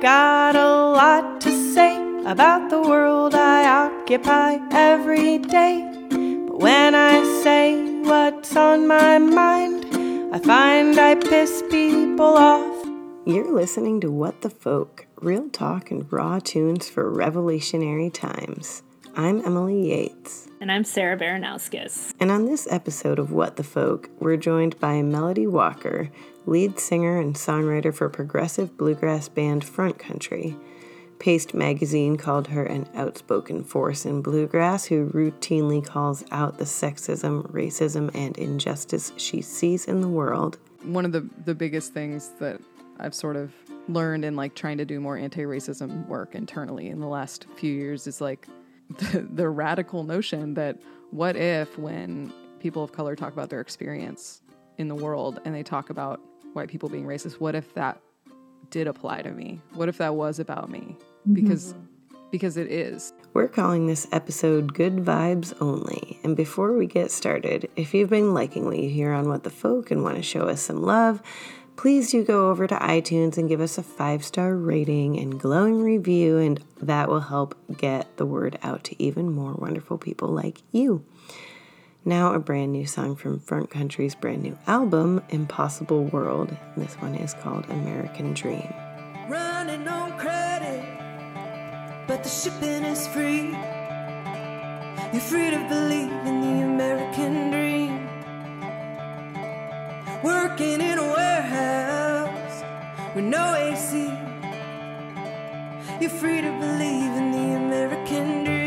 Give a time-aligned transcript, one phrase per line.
[0.00, 1.94] got a lot to say
[2.24, 5.86] about the world I occupy every day.
[6.46, 9.84] But when I say what's on my mind,
[10.34, 12.86] I find I piss people off.
[13.26, 18.82] You're listening to What the Folk, real talk and raw tunes for revolutionary times.
[19.16, 20.48] I'm Emily Yates.
[20.62, 22.14] And I'm Sarah Baranowskis.
[22.18, 26.08] And on this episode of What the Folk, we're joined by Melody Walker,
[26.46, 30.56] lead singer and songwriter for progressive bluegrass band Front Country.
[31.18, 37.46] Paste magazine called her an outspoken force in bluegrass who routinely calls out the sexism,
[37.52, 40.58] racism, and injustice she sees in the world.
[40.82, 42.58] One of the, the biggest things that
[42.98, 43.52] I've sort of
[43.86, 48.06] learned in like trying to do more anti-racism work internally in the last few years
[48.06, 48.48] is like
[48.88, 50.78] the, the radical notion that
[51.10, 54.40] what if when people of color talk about their experience
[54.78, 56.20] in the world and they talk about
[56.52, 58.00] white people being racist, what if that
[58.70, 59.60] did apply to me?
[59.74, 60.96] What if that was about me?
[61.32, 62.16] Because mm-hmm.
[62.30, 63.12] because it is.
[63.32, 66.18] We're calling this episode Good Vibes Only.
[66.24, 69.50] And before we get started, if you've been liking what you hear on What the
[69.50, 71.22] Folk and want to show us some love,
[71.76, 75.82] please do go over to iTunes and give us a five star rating and glowing
[75.82, 80.60] review, and that will help get the word out to even more wonderful people like
[80.72, 81.04] you.
[82.04, 86.56] Now, a brand new song from Front Country's brand new album, Impossible World.
[86.74, 88.72] This one is called American Dream.
[89.28, 90.82] Running on credit,
[92.08, 93.50] but the shipping is free.
[95.12, 98.08] You're free to believe in the American dream.
[100.24, 102.64] Working in a warehouse
[103.14, 104.06] with no AC.
[106.00, 108.59] You're free to believe in the American dream.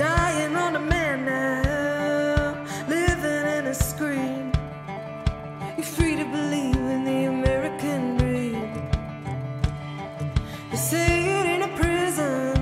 [0.00, 2.56] Dying on a man now,
[2.88, 4.50] living in a screen.
[5.76, 8.72] You're free to believe in the American dream.
[10.70, 12.54] They say it in a prison,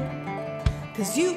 [0.97, 1.37] cause you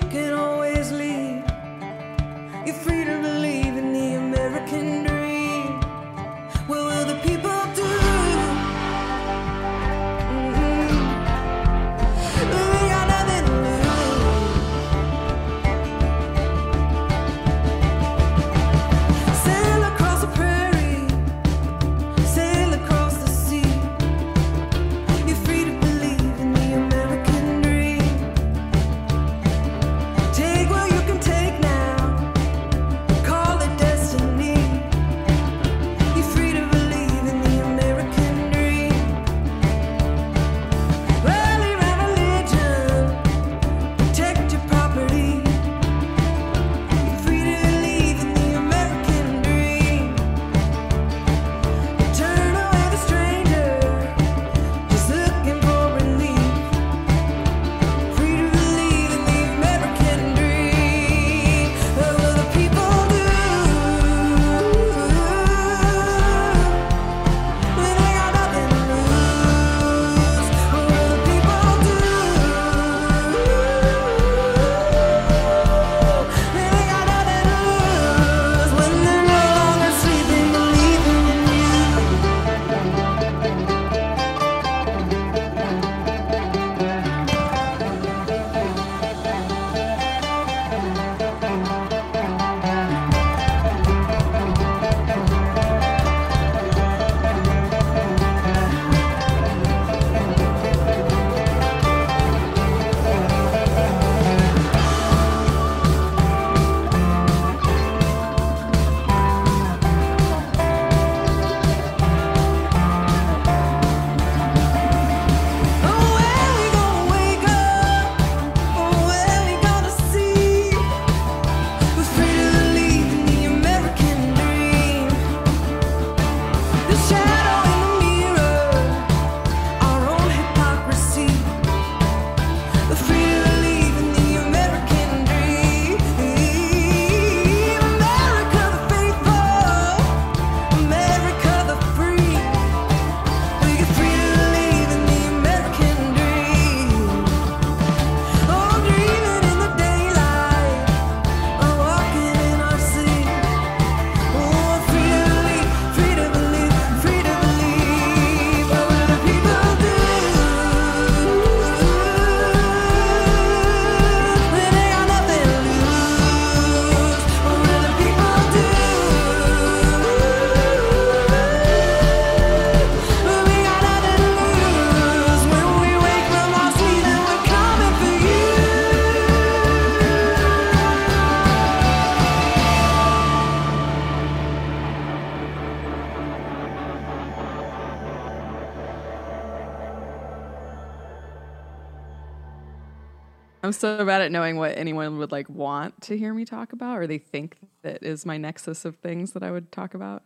[193.63, 196.98] I'm so bad at knowing what anyone would like want to hear me talk about,
[196.98, 200.24] or they think that is my nexus of things that I would talk about.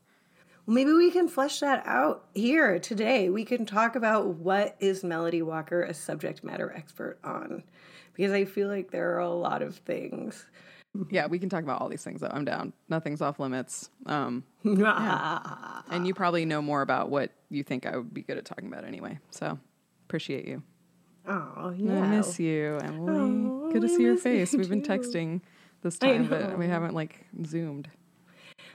[0.65, 3.29] Well, maybe we can flesh that out here today.
[3.29, 7.63] We can talk about what is Melody Walker a subject matter expert on,
[8.13, 10.45] because I feel like there are a lot of things.
[11.09, 12.31] Yeah, we can talk about all these things though.
[12.31, 12.71] I'm down.
[12.87, 13.89] Nothing's off limits.
[14.05, 18.45] Um, and you probably know more about what you think I would be good at
[18.45, 19.19] talking about anyway.
[19.29, 19.59] So
[20.07, 20.63] appreciate you.
[21.27, 23.13] Oh, I miss you, Emily.
[23.13, 24.53] Oh, good to I see your miss you face.
[24.53, 25.41] We've been texting
[25.81, 27.89] this time, but we haven't like zoomed.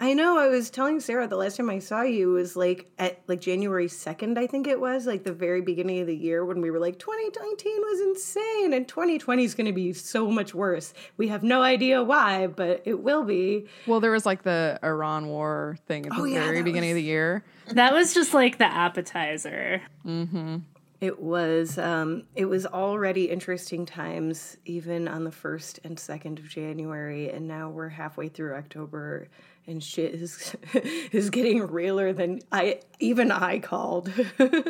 [0.03, 0.39] I know.
[0.39, 3.87] I was telling Sarah the last time I saw you was like at like January
[3.87, 6.79] second, I think it was, like the very beginning of the year when we were
[6.79, 10.95] like 2019 was insane and 2020 is going to be so much worse.
[11.19, 13.67] We have no idea why, but it will be.
[13.87, 16.65] Well, there was like the Iran war thing at oh, the Oh, yeah, very that
[16.65, 17.45] beginning of the year.
[17.73, 19.83] That was just like the appetizer.
[20.07, 20.57] Mm-hmm.
[21.01, 26.47] It was um, it was already interesting times, even on the first and second of
[26.47, 29.29] January, and now we're halfway through October,
[29.67, 30.55] and shit is
[31.11, 34.13] is getting realer than I even I called.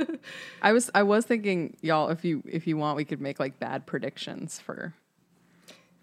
[0.62, 3.58] I was I was thinking, y'all, if you if you want, we could make like
[3.58, 4.94] bad predictions for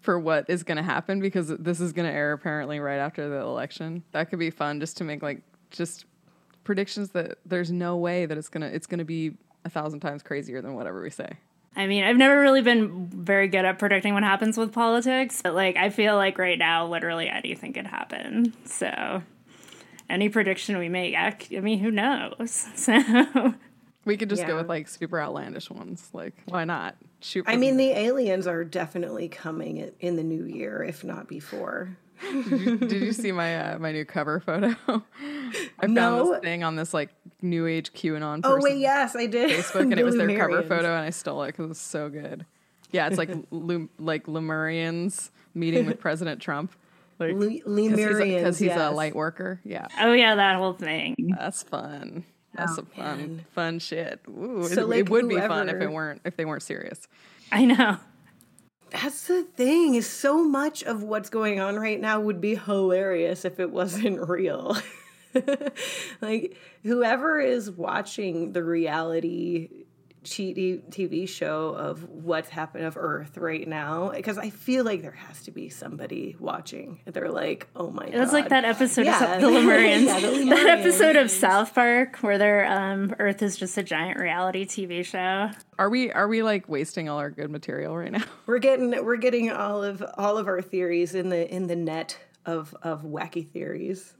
[0.00, 3.28] for what is going to happen because this is going to air apparently right after
[3.28, 4.04] the election.
[4.12, 5.40] That could be fun just to make like
[5.70, 6.04] just
[6.64, 9.32] predictions that there's no way that it's gonna it's gonna be
[9.64, 11.30] a thousand times crazier than whatever we say.
[11.76, 15.54] I mean, I've never really been very good at predicting what happens with politics, but
[15.54, 18.52] like I feel like right now, literally anything could happen.
[18.64, 19.22] So
[20.10, 22.66] any prediction we make—I mean, who knows?
[22.74, 23.54] So
[24.04, 26.08] We could just go with like super outlandish ones.
[26.14, 26.96] Like, why not?
[27.20, 27.44] Shoot.
[27.46, 31.28] I for mean, the aliens are definitely coming in- in the new year, if not
[31.28, 31.96] before.
[32.20, 34.74] Did you see my uh, my new cover photo?
[34.88, 35.02] I
[35.80, 36.32] found No.
[36.32, 37.10] this thing on this like
[37.42, 38.40] new age QAnon.
[38.44, 39.50] Oh wait, yes, I did.
[39.50, 42.08] Facebook, and it was their cover photo, and I stole it because it was so
[42.08, 42.44] good.
[42.90, 46.72] Yeah, it's like Lum- like Lemurians meeting with President Trump.
[47.18, 48.94] Like, Le- Lemurians, because he's, a yes.
[48.94, 49.60] light worker.
[49.64, 51.16] Yeah, oh yeah, that whole thing.
[51.38, 52.24] that's fun.
[52.54, 54.20] That's some fun, fun shit.
[54.28, 57.06] Ooh, it, So, it like, would be fun if it weren't if they weren't serious.
[57.52, 57.98] I know.
[58.90, 59.94] That's the thing.
[59.94, 64.20] Is so much of what's going on right now would be hilarious if it wasn't
[64.28, 64.76] real.
[66.20, 69.86] like whoever is watching the reality
[70.24, 75.12] cheaty TV show of what's happened of Earth right now, because I feel like there
[75.12, 77.00] has to be somebody watching.
[77.06, 78.14] They're like, oh my god.
[78.14, 79.34] It was like that episode Yeah.
[79.36, 80.04] of the Lemurians.
[80.06, 84.18] Yeah, the That episode of South Park where their um, Earth is just a giant
[84.18, 85.50] reality TV show.
[85.78, 88.24] Are we are we like wasting all our good material right now?
[88.46, 92.18] We're getting we're getting all of all of our theories in the in the net
[92.44, 94.14] of of wacky theories.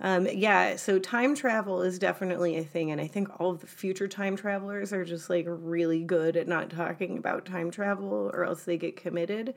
[0.00, 3.66] Um, yeah, so time travel is definitely a thing, and I think all of the
[3.66, 8.44] future time travelers are just like really good at not talking about time travel, or
[8.44, 9.54] else they get committed.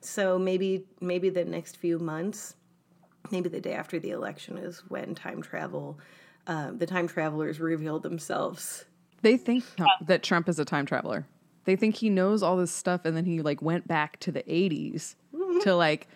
[0.00, 2.56] So maybe maybe the next few months,
[3.30, 5.98] maybe the day after the election is when time travel,
[6.46, 8.84] uh, the time travelers reveal themselves.
[9.22, 9.64] They think
[10.06, 11.26] that Trump is a time traveler.
[11.64, 14.42] They think he knows all this stuff, and then he like went back to the
[14.42, 15.14] '80s
[15.62, 16.08] to like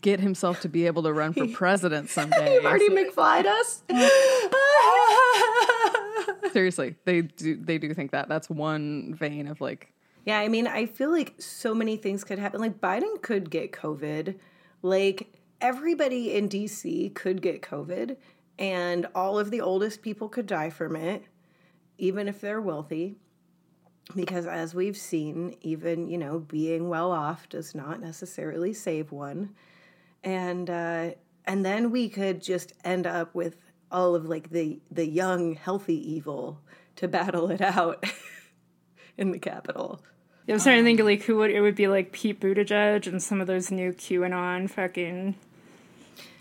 [0.00, 2.58] get himself to be able to run for president someday.
[2.62, 3.82] Marty McFly us.
[6.52, 7.56] Seriously, they do.
[7.56, 8.28] They do think that.
[8.28, 9.92] That's one vein of like.
[10.24, 12.60] Yeah, I mean, I feel like so many things could happen.
[12.60, 14.36] Like Biden could get COVID.
[14.82, 18.16] Like everybody in DC could get COVID,
[18.58, 21.24] and all of the oldest people could die from it,
[21.98, 23.16] even if they're wealthy.
[24.14, 29.54] Because as we've seen, even you know, being well off does not necessarily save one.
[30.26, 31.10] And uh,
[31.46, 33.56] and then we could just end up with
[33.90, 36.60] all of like the the young, healthy evil
[36.96, 38.04] to battle it out
[39.16, 40.02] in the capital.
[40.46, 43.22] Yeah, I'm starting to think like who would it would be like Pete Buttigieg and
[43.22, 45.36] some of those new QAnon fucking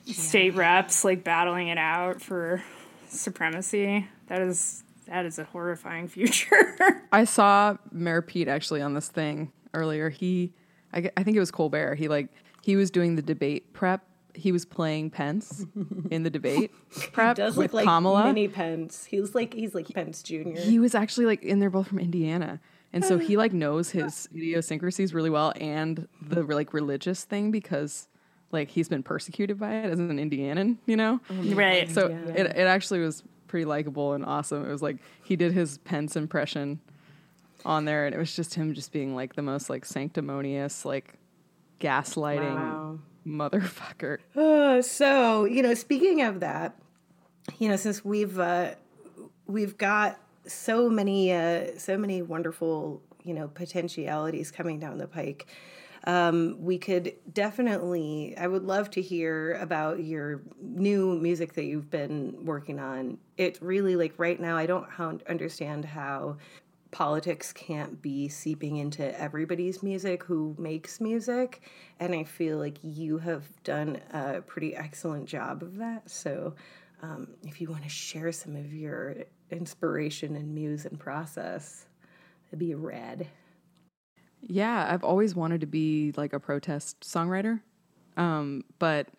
[0.06, 2.63] state reps like battling it out for
[3.08, 4.08] supremacy.
[4.27, 7.06] That is that is a horrifying future.
[7.12, 10.10] I saw Mayor Pete actually on this thing earlier.
[10.10, 10.54] He,
[10.94, 11.96] I, I think it was Colbert.
[11.96, 12.30] He like
[12.66, 14.02] he was doing the debate prep.
[14.34, 15.68] He was playing Pence
[16.10, 16.72] in the debate
[17.14, 18.26] prep does with look like Kamala.
[18.26, 19.06] mini Pence.
[19.06, 20.50] He's like he's like Pence Jr.
[20.56, 22.60] he was actually like and they're both from indiana
[22.92, 28.08] and so he like knows his idiosyncrasies really well and the like religious thing because
[28.52, 31.92] like he's been persecuted by it as an indianan you know oh right.
[31.92, 35.78] so it, it actually was pretty likable and awesome it was like he did his
[35.80, 36.80] pence impression
[37.64, 41.20] on there and it was just him just being like the most like sanctimonious like
[41.79, 43.00] gaslighting Wow.
[43.25, 46.75] motherfucker Uh, so you know, speaking of that,
[47.60, 48.75] you know, since we've uh,
[49.48, 55.48] we've got so many uh, so many wonderful you know potentialities coming down the pike.
[56.08, 61.89] Um, we could definitely, I would love to hear about your new music that you've
[61.89, 63.17] been working on.
[63.38, 64.88] It really, like right now, I don't
[65.27, 66.38] understand how
[66.96, 71.62] politics can't be seeping into everybody's music who makes music.
[72.00, 76.10] And I feel like you have done a pretty excellent job of that.
[76.10, 76.56] So
[77.04, 79.18] um, if you want to share some of your
[79.52, 81.86] inspiration and muse and process,
[82.48, 83.28] it'd be rad.
[84.40, 87.60] Yeah, I've always wanted to be like a protest songwriter,
[88.16, 89.10] um, but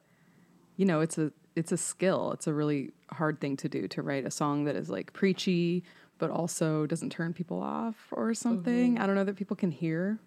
[0.78, 2.32] you know, it's a it's a skill.
[2.32, 5.84] It's a really hard thing to do to write a song that is like preachy,
[6.18, 8.94] but also doesn't turn people off or something.
[8.94, 9.02] Mm-hmm.
[9.02, 10.18] I don't know that people can hear,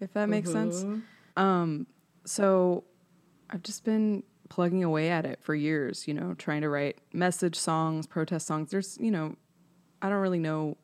[0.00, 0.84] if that makes sense.
[0.84, 1.42] Mm-hmm.
[1.42, 1.86] Um,
[2.24, 2.84] so
[3.50, 6.08] I've just been plugging away at it for years.
[6.08, 8.70] You know, trying to write message songs, protest songs.
[8.70, 9.36] There's, you know,
[10.02, 10.76] I don't really know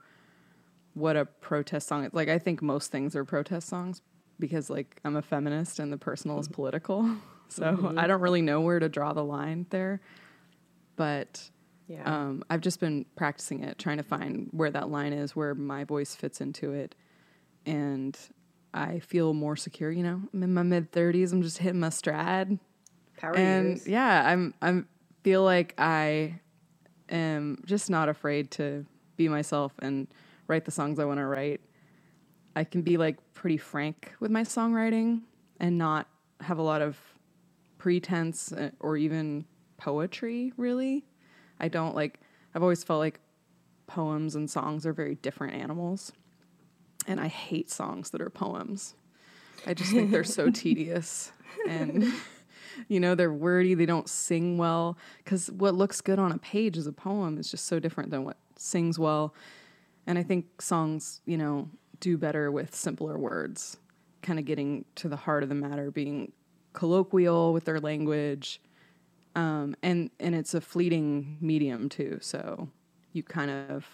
[0.95, 2.15] what a protest song is.
[2.15, 4.01] Like I think most things are protest songs
[4.39, 6.55] because like I'm a feminist and the personal is mm-hmm.
[6.55, 7.11] political.
[7.49, 10.01] So I don't really know where to draw the line there.
[10.97, 11.51] But
[11.87, 12.03] Yeah.
[12.05, 15.85] um, I've just been practicing it, trying to find where that line is, where my
[15.85, 16.95] voice fits into it.
[17.67, 18.19] And
[18.73, 20.23] I feel more secure, you know.
[20.33, 22.59] I'm in my mid 30s, I'm just hitting my stride
[23.17, 23.87] Power and years.
[23.87, 24.89] yeah, I'm I'm
[25.23, 26.41] feel like I
[27.09, 28.85] am just not afraid to
[29.17, 30.09] be myself and
[30.49, 31.61] write the songs I want to write.
[32.57, 35.23] I can be like pretty frank with my songwriting
[35.61, 36.09] and not
[36.41, 36.99] have a lot of
[37.79, 39.45] pretense uh, or even
[39.77, 41.05] poetry really.
[41.61, 42.21] I don't like
[42.55, 43.21] I've always felt like
[43.87, 46.13] poems and songs are very different animals.
[47.07, 48.95] And I hate songs that are poems.
[49.67, 51.33] I just think they're so tedious
[51.69, 52.13] and
[52.89, 56.77] you know they're wordy they don't sing well because what looks good on a page
[56.77, 59.35] as a poem is just so different than what sings well
[60.07, 61.69] and i think songs you know
[62.01, 63.77] do better with simpler words
[64.23, 66.33] kind of getting to the heart of the matter being
[66.73, 68.61] colloquial with their language
[69.35, 72.69] um, and and it's a fleeting medium too so
[73.13, 73.87] you kind of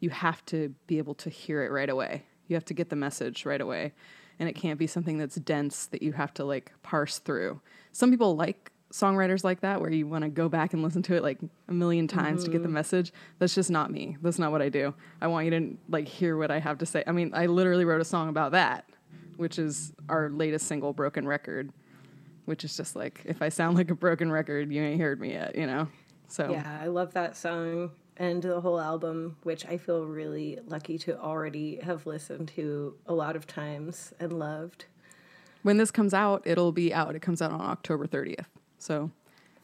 [0.00, 2.24] you have to be able to hear it right away.
[2.46, 3.92] You have to get the message right away.
[4.38, 7.60] And it can't be something that's dense that you have to like parse through.
[7.92, 11.14] Some people like songwriters like that where you want to go back and listen to
[11.14, 13.12] it like a million times to get the message.
[13.38, 14.16] That's just not me.
[14.22, 14.94] That's not what I do.
[15.20, 17.02] I want you to like hear what I have to say.
[17.06, 18.88] I mean, I literally wrote a song about that,
[19.36, 21.72] which is our latest single Broken Record,
[22.48, 25.32] which is just like if I sound like a broken record, you ain't heard me
[25.32, 25.88] yet, you know.
[26.28, 30.98] So Yeah, I love that song and the whole album, which I feel really lucky
[30.98, 34.86] to already have listened to a lot of times and loved.
[35.62, 37.14] when this comes out, it'll be out.
[37.14, 38.46] It comes out on October 30th.
[38.78, 39.10] So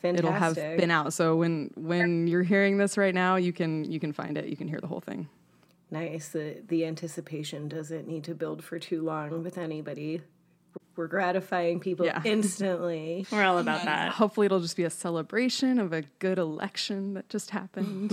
[0.03, 0.19] Fantastic.
[0.19, 1.13] it'll have been out.
[1.15, 4.47] So when when you're hearing this right now, you can you can find it.
[4.47, 5.29] You can hear the whole thing.
[5.91, 6.29] nice.
[6.29, 10.23] The the anticipation doesn't need to build for too long with anybody.
[10.97, 12.23] We're gratifying people Yeah.
[12.25, 13.27] instantly.
[13.31, 14.13] We're all about that.
[14.13, 18.13] Hopefully, it'll just be a celebration of a good election that just happened.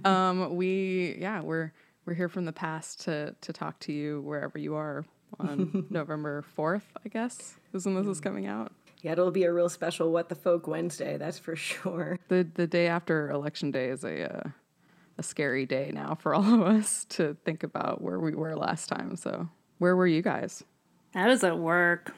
[0.04, 1.72] um, we yeah, we're
[2.06, 5.04] we're here from the past to to talk to you wherever you are
[5.40, 8.72] on November 4th, I guess, is when this is coming out.
[9.02, 12.18] Yeah, it'll be a real special What the Folk Wednesday, that's for sure.
[12.28, 14.48] The the day after election day is a uh,
[15.18, 18.88] a scary day now for all of us to think about where we were last
[18.88, 19.16] time.
[19.16, 20.62] So, where were you guys?
[21.14, 22.14] I was at work,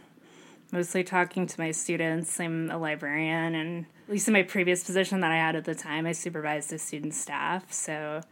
[0.72, 2.40] mostly talking to my students.
[2.40, 5.74] I'm a librarian, and at least in my previous position that I had at the
[5.74, 7.72] time, I supervised the student staff.
[7.72, 8.22] So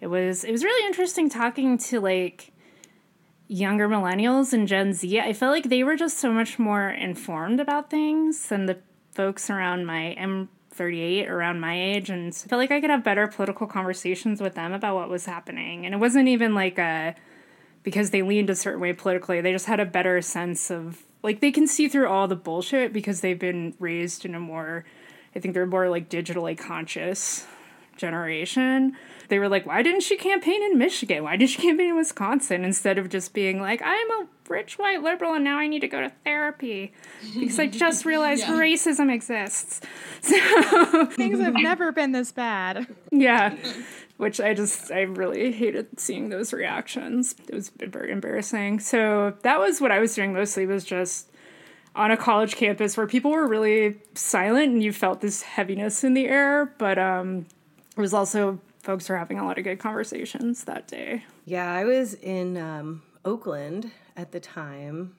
[0.00, 2.52] it was it was really interesting talking to like
[3.48, 5.20] younger millennials and Gen Z.
[5.20, 8.78] I felt like they were just so much more informed about things than the
[9.12, 13.26] folks around my I'm 38 around my age and felt like I could have better
[13.26, 15.84] political conversations with them about what was happening.
[15.84, 17.16] And it wasn't even like a
[17.88, 19.40] because they leaned a certain way politically.
[19.40, 22.92] They just had a better sense of like they can see through all the bullshit
[22.92, 24.84] because they've been raised in a more
[25.34, 27.46] I think they're more like digitally conscious
[27.96, 28.94] generation.
[29.28, 31.24] They were like, why didn't she campaign in Michigan?
[31.24, 32.62] Why did she campaign in Wisconsin?
[32.62, 35.88] Instead of just being like, I'm a rich white liberal and now I need to
[35.88, 36.92] go to therapy
[37.38, 39.80] because I just realized racism exists.
[40.22, 42.86] Things have never been this bad.
[43.10, 43.56] Yeah.
[44.18, 47.34] Which I just, I really hated seeing those reactions.
[47.48, 48.80] It was very embarrassing.
[48.80, 51.30] So that was what I was doing mostly, was just
[51.94, 56.14] on a college campus where people were really silent and you felt this heaviness in
[56.14, 56.74] the air.
[56.78, 57.46] But um,
[57.96, 61.24] it was also, folks were having a lot of good conversations that day.
[61.44, 65.14] Yeah, I was in um, Oakland at the time,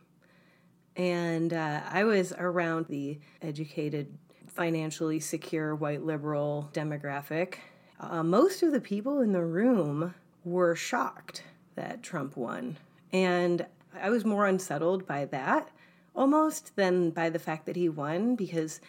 [0.97, 7.55] and uh, I was around the educated, financially secure white liberal demographic.
[7.99, 10.13] Uh, most of the people in the room
[10.45, 11.43] were shocked
[11.75, 12.77] that Trump won.
[13.11, 13.65] And
[13.99, 15.69] I was more unsettled by that
[16.15, 18.79] almost than by the fact that he won because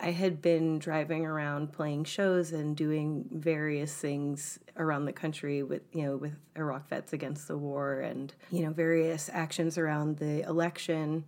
[0.00, 5.82] I had been driving around playing shows and doing various things around the country with
[5.92, 10.42] you know with Iraq vets against the war and you know various actions around the
[10.42, 11.24] election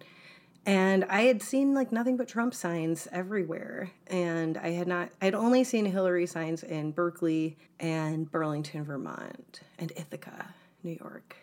[0.71, 3.91] and I had seen like nothing but Trump signs everywhere.
[4.07, 9.91] And I had not I'd only seen Hillary signs in Berkeley and Burlington Vermont and
[9.97, 11.35] Ithaca New York.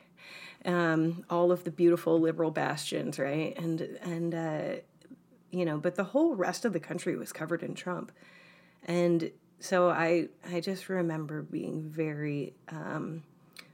[0.63, 3.53] Um, all of the beautiful liberal bastions right?
[3.57, 4.75] And and uh,
[5.51, 8.13] you know, but the whole rest of the country was covered in Trump.
[8.85, 9.29] And
[9.59, 13.23] so I I just remember being very um,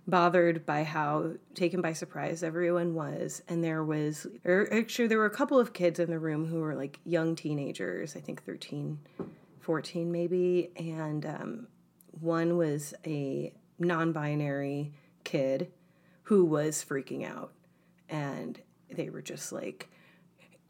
[0.05, 3.41] bothered by how taken by surprise everyone was.
[3.47, 6.59] And there was or actually there were a couple of kids in the room who
[6.59, 8.99] were like young teenagers i think 13
[9.63, 10.71] 14 maybe.
[10.75, 11.67] And um,
[12.19, 14.93] one was a non-binary
[15.23, 15.71] kid
[16.23, 17.53] who was freaking out.
[18.09, 18.59] And
[18.91, 19.89] they were just like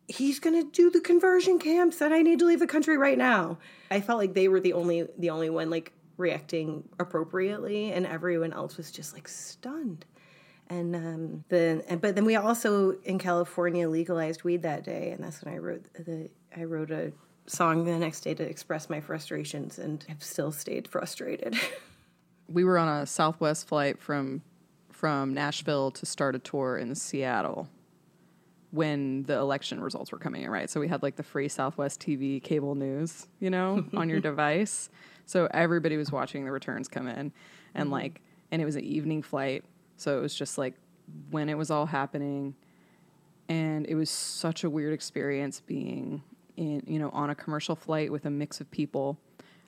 [0.08, 3.18] he's going to do the conversion camps and I need to leave the country right
[3.18, 3.58] now.
[3.90, 8.54] I felt like they were the only the only one like reacting appropriately and everyone
[8.54, 10.06] else was just like stunned.
[10.70, 15.24] And um then and, but then we also in California legalized weed that day and
[15.24, 17.12] that's when I wrote the I wrote a
[17.46, 21.56] song the next day to express my frustrations and have still stayed frustrated.
[22.48, 24.42] we were on a Southwest flight from
[24.92, 27.68] from Nashville to start a tour in Seattle
[28.72, 30.70] when the election results were coming in, right?
[30.70, 34.90] So we had like the free Southwest TV cable news, you know, on your device.
[35.26, 37.32] So everybody was watching the returns come in
[37.76, 38.22] and like
[38.52, 39.66] and it was an evening flight.
[39.98, 40.76] So it was just like
[41.32, 42.56] when it was all happening.
[43.50, 46.22] And it was such a weird experience being
[46.56, 49.18] in, you know, on a commercial flight with a mix of people.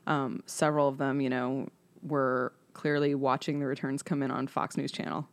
[0.07, 1.67] Um, several of them, you know,
[2.03, 5.27] were clearly watching the returns come in on Fox News Channel.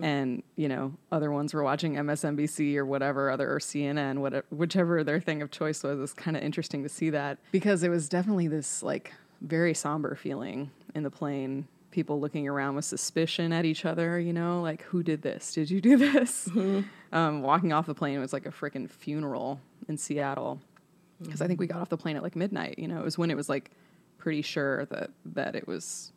[0.00, 5.04] And you know other ones were watching MSNBC or whatever other or CNN whatever whichever
[5.04, 6.00] their thing of choice was.
[6.00, 10.14] It's kind of interesting to see that because it was definitely this like very somber
[10.14, 14.82] feeling in the plane people looking around with suspicion at each other you know like
[14.82, 16.82] who did this did you do this mm-hmm.
[17.14, 20.60] um, walking off the plane was like a freaking funeral in Seattle
[21.18, 21.44] because mm-hmm.
[21.44, 23.30] I think we got off the plane at like midnight you know it was when
[23.30, 23.70] it was like
[24.18, 26.12] pretty sure that that it was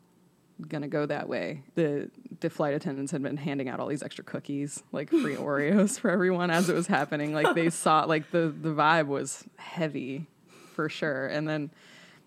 [0.67, 1.63] gonna go that way.
[1.75, 2.09] The
[2.39, 6.09] the flight attendants had been handing out all these extra cookies, like free Oreos for
[6.09, 7.33] everyone as it was happening.
[7.33, 10.27] Like they saw like the the vibe was heavy
[10.73, 11.27] for sure.
[11.27, 11.71] And then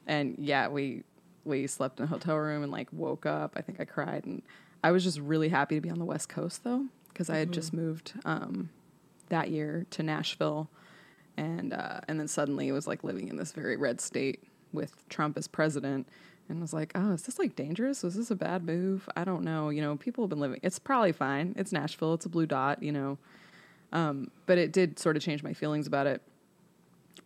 [0.06, 1.02] and yeah, we
[1.44, 3.54] we slept in a hotel room and like woke up.
[3.56, 4.42] I think I cried and
[4.82, 7.48] I was just really happy to be on the West Coast though because I had
[7.48, 7.54] mm-hmm.
[7.54, 8.70] just moved um,
[9.28, 10.68] that year to Nashville
[11.36, 14.42] and uh, and then suddenly it was like living in this very red state
[14.72, 16.08] with Trump as president
[16.48, 18.02] and was like, oh, is this like dangerous?
[18.02, 19.08] Was this a bad move?
[19.16, 19.70] I don't know.
[19.70, 20.60] You know, people have been living.
[20.62, 21.54] It's probably fine.
[21.56, 22.14] It's Nashville.
[22.14, 22.82] It's a blue dot.
[22.82, 23.18] You know,
[23.92, 26.22] um, but it did sort of change my feelings about it,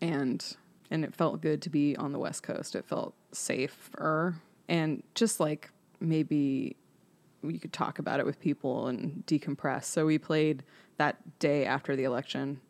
[0.01, 0.57] and
[0.90, 2.74] and it felt good to be on the West Coast.
[2.74, 4.35] It felt safer,
[4.68, 6.76] and just like maybe
[7.42, 9.85] we could talk about it with people and decompress.
[9.85, 10.62] So we played
[10.98, 12.61] that day after the election.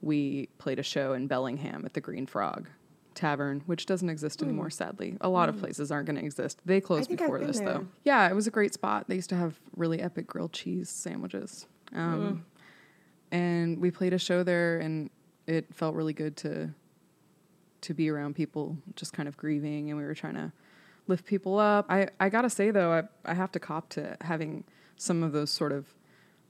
[0.00, 2.68] We played a show in Bellingham at the Green Frog,
[3.14, 4.72] Tavern, which doesn't exist anymore, mm.
[4.72, 5.16] sadly.
[5.20, 5.54] A lot mm.
[5.54, 6.60] of places aren't going to exist.
[6.64, 7.66] They closed before this, there.
[7.66, 7.86] though.
[8.04, 9.06] Yeah, it was a great spot.
[9.08, 11.66] They used to have really epic grilled cheese sandwiches.
[11.92, 13.36] Um, mm.
[13.36, 15.10] And we played a show there, and
[15.46, 16.72] it felt really good to
[17.82, 20.52] to be around people just kind of grieving, and we were trying to
[21.06, 21.86] lift people up.
[21.88, 24.64] I, I gotta say though, I, I have to cop to having
[24.96, 25.94] some of those sort of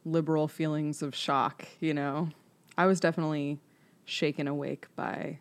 [0.05, 2.31] liberal feelings of shock, you know.
[2.77, 3.61] I was definitely
[4.05, 5.38] shaken awake by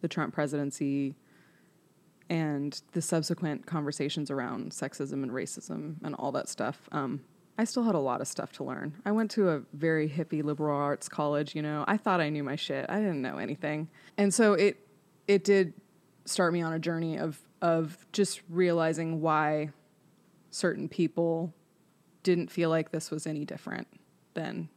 [0.00, 1.16] the Trump presidency
[2.28, 7.20] and the subsequent conversations around sexism and racism and all that stuff, um,
[7.58, 8.94] I still had a lot of stuff to learn.
[9.04, 11.84] I went to a very hippie liberal arts college, you know.
[11.86, 12.86] I thought I knew my shit.
[12.88, 13.88] I didn't know anything.
[14.16, 14.81] And so it
[15.26, 15.74] it did
[16.24, 19.70] start me on a journey of of just realizing why
[20.50, 21.54] certain people
[22.22, 23.86] didn't feel like this was any different
[24.34, 24.68] than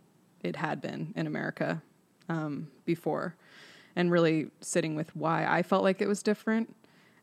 [0.41, 1.81] it had been in America
[2.29, 3.35] um, before
[3.95, 6.75] and really sitting with why I felt like it was different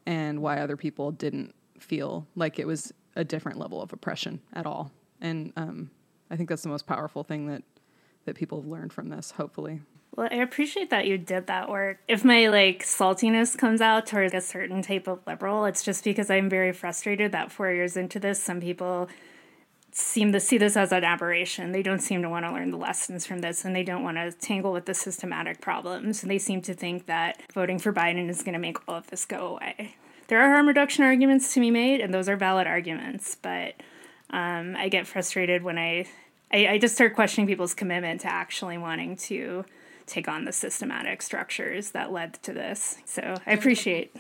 [0.07, 4.67] and why other people didn't feel like it was a different level of oppression at
[4.67, 4.91] all.
[5.21, 5.91] And um,
[6.31, 7.63] I think that's the most powerful thing that
[8.25, 9.33] that people have learned from this.
[9.33, 9.81] Hopefully.
[10.15, 11.99] Well, I appreciate that you did that work.
[12.07, 16.31] If my like saltiness comes out towards a certain type of liberal, it's just because
[16.31, 19.09] I'm very frustrated that four years into this, some people
[19.91, 21.73] seem to see this as an aberration.
[21.73, 24.19] They don't seem to want to learn the lessons from this and they don't want
[24.19, 26.23] to tangle with the systematic problems.
[26.23, 29.07] And they seem to think that voting for Biden is going to make all of
[29.09, 29.97] this go away.
[30.29, 33.75] There are harm reduction arguments to be made, and those are valid arguments, but
[34.31, 36.07] um, I get frustrated when I
[36.51, 39.65] I, I just start questioning people's commitment to actually wanting to
[40.13, 42.99] take on the systematic structures that led to this.
[43.07, 44.15] So I appreciate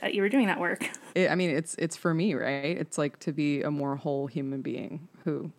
[0.00, 0.88] that you were doing that work.
[1.14, 2.76] It, I mean, it's it's for me, right?
[2.78, 5.52] It's like to be a more whole human being who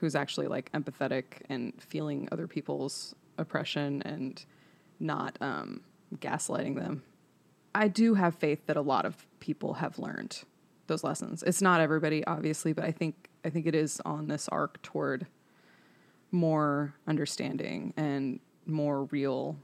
[0.00, 4.44] who's actually like empathetic and feeling other people's oppression and
[4.98, 5.82] not um,
[6.16, 7.02] gaslighting them.
[7.74, 10.42] I do have faith that a lot of people have learned
[10.88, 11.42] those lessons.
[11.42, 15.26] It's not everybody, obviously, but I think I think it is on this arc toward
[16.32, 19.56] more understanding and more real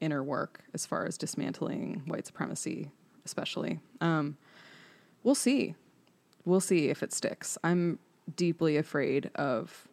[0.00, 2.90] inner work as far as dismantling white supremacy,
[3.24, 3.80] especially.
[4.00, 4.36] Um,
[5.22, 5.74] we'll see.
[6.44, 7.58] We'll see if it sticks.
[7.62, 7.98] I'm
[8.34, 9.88] deeply afraid of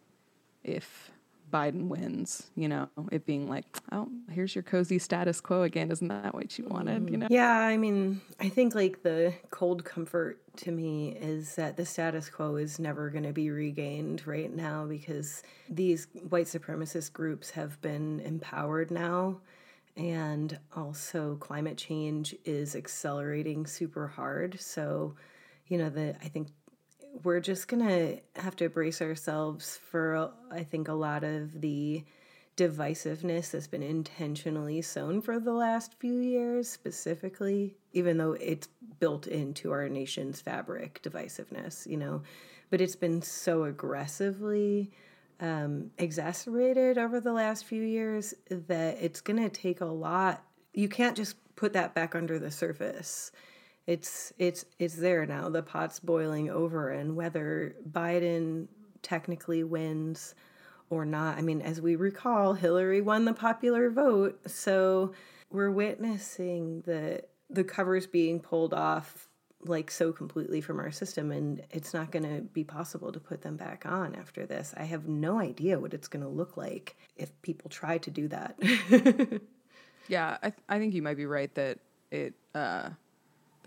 [0.64, 1.12] if
[1.52, 5.92] Biden wins, you know, it being like, oh, here's your cozy status quo again.
[5.92, 7.10] Isn't that what you wanted?
[7.10, 7.28] You know?
[7.30, 12.30] Yeah, I mean, I think like the cold comfort to me is that the status
[12.30, 17.80] quo is never going to be regained right now because these white supremacist groups have
[17.82, 19.40] been empowered now.
[19.96, 24.60] And also, climate change is accelerating super hard.
[24.60, 25.16] So,
[25.68, 26.50] you know, the I think
[27.24, 32.04] we're just gonna have to brace ourselves for I think a lot of the
[32.56, 38.68] divisiveness that's been intentionally sown for the last few years specifically even though it's
[39.00, 42.22] built into our nation's fabric divisiveness you know?
[42.70, 44.92] But it's been so aggressively
[45.40, 50.44] um, exacerbated over the last few years that it's going to take a lot.
[50.74, 53.32] You can't just put that back under the surface
[53.88, 55.50] it's it's it's there now.
[55.50, 58.68] The pot's boiling over, and whether Biden
[59.02, 60.36] technically wins
[60.90, 65.14] or not, I mean, as we recall, Hillary won the popular vote, so
[65.50, 69.30] we're witnessing the the covers being pulled off
[69.64, 73.42] like so completely from our system and it's not going to be possible to put
[73.42, 74.74] them back on after this.
[74.78, 78.28] I have no idea what it's going to look like if people try to do
[78.28, 78.56] that.
[80.08, 81.80] Yeah I, th- I think you might be right that
[82.12, 82.90] it uh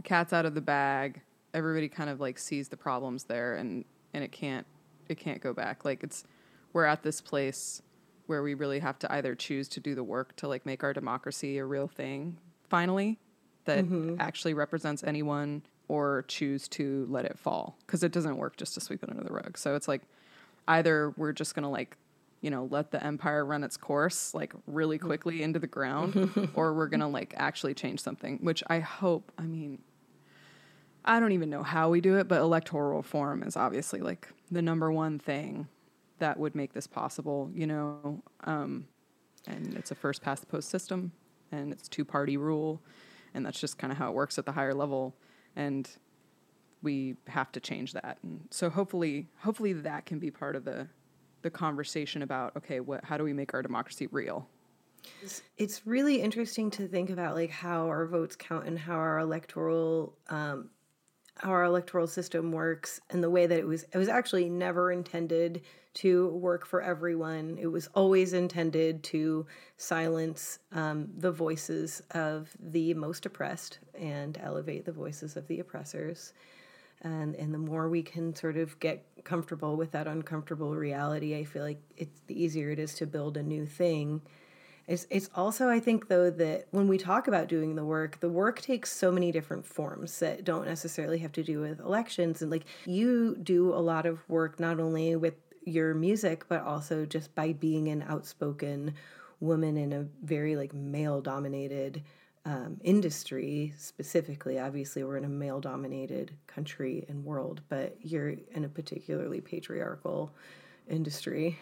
[0.00, 1.20] the cat's out of the bag.
[1.52, 3.84] Everybody kind of like sees the problems there, and
[4.14, 4.66] and it can't
[5.08, 5.84] it can't go back.
[5.84, 6.24] Like it's
[6.72, 7.82] we're at this place
[8.26, 10.92] where we really have to either choose to do the work to like make our
[10.92, 13.18] democracy a real thing finally
[13.64, 14.14] that mm-hmm.
[14.20, 18.80] actually represents anyone or choose to let it fall because it doesn't work just to
[18.80, 19.58] sweep it under the rug.
[19.58, 20.02] So it's like
[20.68, 21.96] either we're just going to like
[22.40, 26.72] you know let the empire run its course like really quickly into the ground or
[26.72, 29.82] we're going to like actually change something which I hope I mean
[31.04, 34.62] I don't even know how we do it, but electoral reform is obviously like the
[34.62, 35.68] number one thing
[36.18, 38.22] that would make this possible, you know.
[38.44, 38.86] Um,
[39.46, 41.12] and it's a first past the post system,
[41.50, 42.82] and it's two party rule,
[43.34, 45.14] and that's just kind of how it works at the higher level.
[45.56, 45.90] And
[46.82, 48.18] we have to change that.
[48.22, 50.88] And so hopefully, hopefully that can be part of the
[51.42, 54.48] the conversation about okay, what how do we make our democracy real?
[55.56, 60.14] It's really interesting to think about like how our votes count and how our electoral
[60.28, 60.68] um,
[61.40, 64.92] how our electoral system works and the way that it was it was actually never
[64.92, 67.58] intended to work for everyone.
[67.60, 74.84] It was always intended to silence um, the voices of the most oppressed and elevate
[74.84, 76.32] the voices of the oppressors.
[77.02, 81.44] And and the more we can sort of get comfortable with that uncomfortable reality i
[81.44, 84.22] feel like it's the easier it is to build a new thing
[84.86, 88.28] it's, it's also, I think, though, that when we talk about doing the work, the
[88.28, 92.42] work takes so many different forms that don't necessarily have to do with elections.
[92.42, 97.06] And like you do a lot of work not only with your music, but also
[97.06, 98.94] just by being an outspoken
[99.40, 102.02] woman in a very like male dominated
[102.44, 104.58] um, industry specifically.
[104.58, 110.32] Obviously, we're in a male dominated country and world, but you're in a particularly patriarchal
[110.88, 111.58] industry.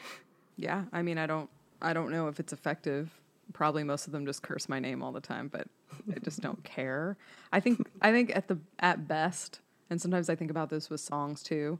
[0.56, 1.50] Yeah, I mean, I don't
[1.80, 3.10] I don't know if it's effective.
[3.52, 5.66] Probably most of them just curse my name all the time, but
[6.14, 7.16] I just don't care.
[7.52, 9.60] I think I think at the at best,
[9.90, 11.78] and sometimes I think about this with songs too.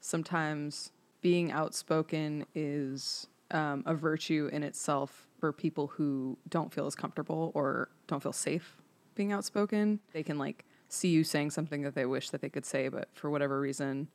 [0.00, 6.94] Sometimes being outspoken is um, a virtue in itself for people who don't feel as
[6.94, 8.76] comfortable or don't feel safe
[9.14, 10.00] being outspoken.
[10.12, 13.08] They can like see you saying something that they wish that they could say, but
[13.12, 14.08] for whatever reason,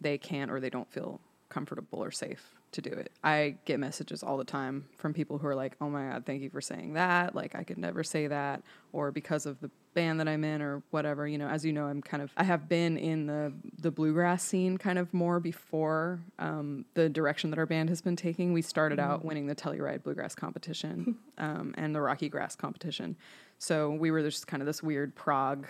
[0.00, 1.20] they can't or they don't feel
[1.56, 3.10] comfortable or safe to do it.
[3.24, 6.42] I get messages all the time from people who are like, "Oh my god, thank
[6.42, 10.20] you for saying that." Like I could never say that or because of the band
[10.20, 12.68] that I'm in or whatever, you know, as you know, I'm kind of I have
[12.68, 17.64] been in the the bluegrass scene kind of more before um, the direction that our
[17.64, 18.52] band has been taking.
[18.52, 19.28] We started out mm-hmm.
[19.28, 23.16] winning the Telluride Bluegrass competition um, and the Rocky Grass competition.
[23.58, 25.66] So we were just kind of this weird prog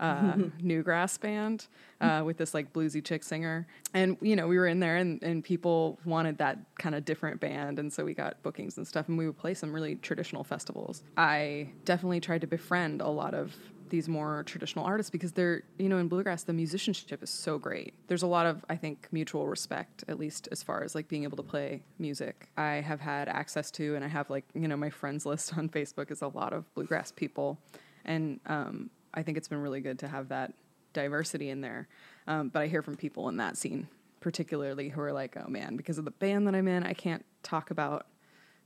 [0.00, 1.66] uh, newgrass band
[2.00, 3.66] uh, with this like bluesy chick singer.
[3.94, 7.40] And, you know, we were in there and, and people wanted that kind of different
[7.40, 7.78] band.
[7.78, 11.02] And so we got bookings and stuff and we would play some really traditional festivals.
[11.16, 13.54] I definitely tried to befriend a lot of
[13.90, 17.94] these more traditional artists because they're, you know, in bluegrass, the musicianship is so great.
[18.06, 21.24] There's a lot of, I think, mutual respect, at least as far as like being
[21.24, 22.48] able to play music.
[22.56, 25.68] I have had access to, and I have like, you know, my friends list on
[25.68, 27.58] Facebook is a lot of bluegrass people.
[28.04, 30.52] And um, I think it's been really good to have that
[30.92, 31.88] diversity in there.
[32.26, 33.88] Um, but I hear from people in that scene,
[34.20, 37.24] particularly, who are like, oh man, because of the band that I'm in, I can't
[37.42, 38.06] talk about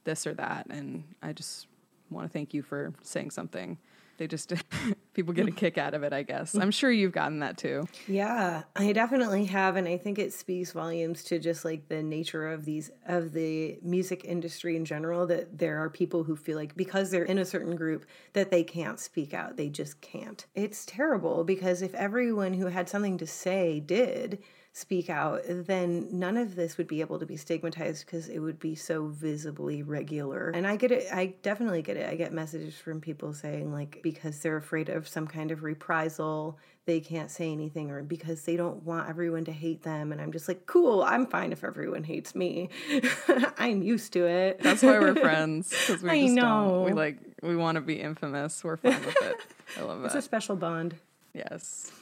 [0.05, 0.66] this or that.
[0.68, 1.66] And I just
[2.11, 3.78] want to thank you for saying something.
[4.18, 4.52] They just,
[5.14, 6.55] people get a kick out of it, I guess.
[6.55, 7.87] I'm sure you've gotten that too.
[8.07, 12.53] Yeah, I definitely have, and I think it speaks volumes to just like the nature
[12.53, 15.27] of these of the music industry in general.
[15.27, 18.64] That there are people who feel like because they're in a certain group that they
[18.64, 19.57] can't speak out.
[19.57, 20.44] They just can't.
[20.55, 24.42] It's terrible because if everyone who had something to say did
[24.75, 28.59] speak out, then none of this would be able to be stigmatized because it would
[28.59, 30.49] be so visibly regular.
[30.49, 32.09] And I get it, I definitely get it.
[32.09, 36.59] I get messages from people saying, like, because they're afraid of some kind of reprisal,
[36.87, 40.11] they can't say anything, or because they don't want everyone to hate them.
[40.11, 42.71] And I'm just like, cool, I'm fine if everyone hates me.
[43.59, 44.63] I'm used to it.
[44.63, 45.69] That's why we're friends.
[45.69, 46.43] Because we I just know.
[46.43, 46.85] don't.
[46.87, 48.65] We like, we want to be infamous.
[48.65, 49.37] We're fine with it.
[49.79, 50.95] I love It's a special bond.
[51.35, 51.93] Yes.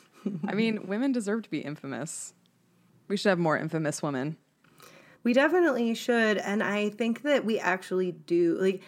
[0.47, 2.33] I mean, women deserve to be infamous.
[3.11, 4.37] We should have more infamous women.
[5.25, 8.57] We definitely should, and I think that we actually do.
[8.59, 8.83] Like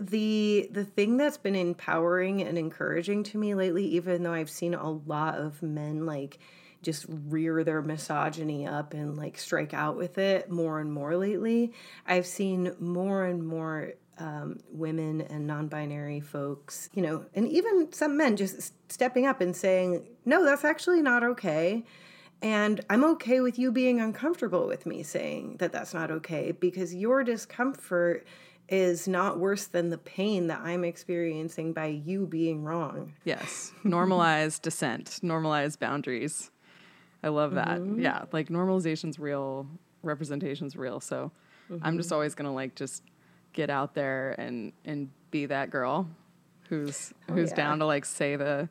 [0.00, 4.74] the the thing that's been empowering and encouraging to me lately, even though I've seen
[4.74, 6.38] a lot of men like
[6.82, 11.72] just rear their misogyny up and like strike out with it more and more lately.
[12.06, 18.16] I've seen more and more um, women and non-binary folks, you know, and even some
[18.16, 21.84] men just stepping up and saying, "No, that's actually not okay."
[22.42, 26.92] And I'm okay with you being uncomfortable with me saying that that's not okay because
[26.94, 28.26] your discomfort
[28.68, 33.12] is not worse than the pain that I'm experiencing by you being wrong.
[33.24, 33.72] Yes.
[33.84, 36.50] Normalize dissent, normalize boundaries.
[37.22, 37.78] I love that.
[37.78, 38.00] Mm-hmm.
[38.00, 38.24] Yeah.
[38.32, 39.66] Like normalization's real,
[40.02, 40.98] representation's real.
[41.00, 41.30] So
[41.82, 42.14] I'm just mm-hmm.
[42.14, 43.04] always going to like just
[43.52, 46.08] get out there and, and be that girl
[46.68, 47.56] who's, oh, who's yeah.
[47.56, 48.68] down to like say the,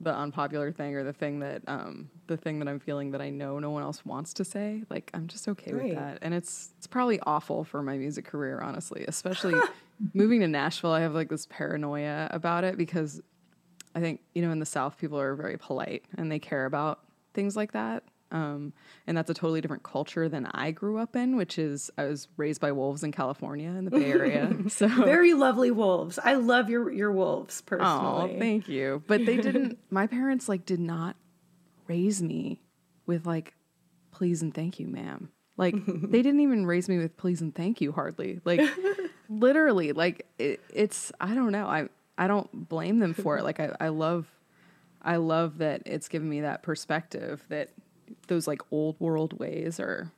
[0.00, 3.30] the unpopular thing or the thing that, um, the thing that I'm feeling that I
[3.30, 4.84] know no one else wants to say.
[4.90, 5.84] Like I'm just okay Right.
[5.84, 6.18] with that.
[6.22, 9.60] And it's, it's probably awful for my music career, honestly, especially
[10.14, 10.92] moving to Nashville.
[10.92, 13.20] I have like this paranoia about it because
[13.94, 17.00] I think, you know, in the South, people are very polite and they care about
[17.34, 18.04] things like that.
[18.30, 18.74] Um,
[19.06, 22.28] and that's a totally different culture than I grew up in, which is I was
[22.36, 24.54] raised by wolves in California in the Bay Area.
[24.68, 26.18] So, Very lovely wolves.
[26.22, 28.34] I love your your wolves personally.
[28.36, 29.02] oh, thank you.
[29.06, 31.16] But they didn't, my parents like did not
[31.86, 32.60] raise me
[33.06, 33.54] with like,
[34.10, 35.30] please and thank you, ma'am.
[35.56, 38.40] Like they didn't even raise me with please and thank you hardly.
[38.44, 38.60] Like
[39.28, 41.66] literally, like it, it's I don't know.
[41.66, 43.44] I I don't blame them for it.
[43.44, 44.26] Like I, I love
[45.02, 47.70] I love that it's given me that perspective that
[48.28, 50.12] those like old world ways are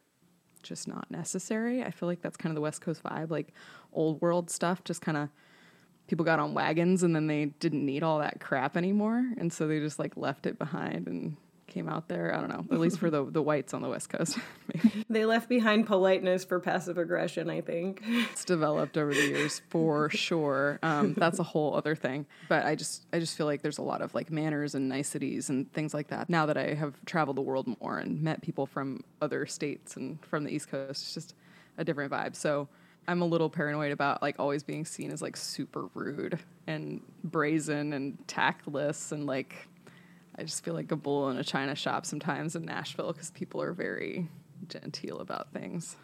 [0.63, 1.83] just not necessary.
[1.83, 3.31] I feel like that's kind of the West Coast vibe.
[3.31, 3.53] Like
[3.93, 5.29] old world stuff just kind of
[6.07, 9.25] people got on wagons and then they didn't need all that crap anymore.
[9.39, 11.37] And so they just like left it behind and
[11.71, 12.35] came out there.
[12.35, 14.39] I don't know, at least for the, the whites on the West Coast.
[15.11, 18.01] They left behind politeness for passive aggression, I think.
[18.07, 20.79] it's developed over the years for sure.
[20.85, 22.27] Um, that's a whole other thing.
[22.49, 25.51] But I just I just feel like there's a lot of like manners and niceties
[25.51, 26.31] and things like that.
[26.31, 30.25] Now that I have traveled the world more and met people from other states and
[30.25, 31.35] from the East Coast, it's just
[31.77, 32.37] a different vibe.
[32.37, 32.69] So
[33.09, 37.93] I'm a little paranoid about like always being seen as like super rude and brazen
[37.93, 39.69] and tactless and like
[40.41, 43.61] I just feel like a bull in a china shop sometimes in Nashville because people
[43.61, 44.27] are very
[44.69, 45.97] genteel about things.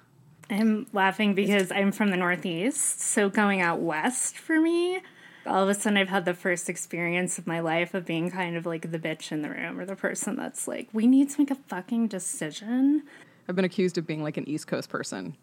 [0.51, 5.01] I'm laughing because I'm from the Northeast, so going out west for me,
[5.47, 8.57] all of a sudden I've had the first experience of my life of being kind
[8.57, 11.41] of like the bitch in the room or the person that's like, we need to
[11.41, 13.05] make a fucking decision.
[13.49, 15.35] I've been accused of being like an East Coast person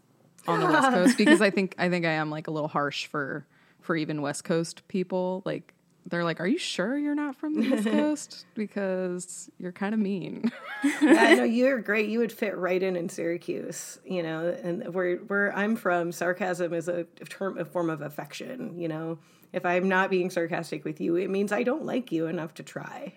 [0.48, 3.08] on the West Coast because I think I think I am like a little harsh
[3.08, 3.48] for
[3.82, 5.42] for even West Coast people.
[5.46, 5.73] Like
[6.06, 8.46] they're like, "Are you sure you're not from the East Coast?
[8.56, 10.52] Because you're kind of mean."
[11.02, 12.10] yeah, no, you're great.
[12.10, 14.48] You would fit right in in Syracuse, you know.
[14.64, 18.80] And where where I'm from, sarcasm is a term, a form of affection.
[18.80, 19.20] You know,
[19.52, 22.64] if I'm not being sarcastic with you, it means I don't like you enough to
[22.64, 23.14] try.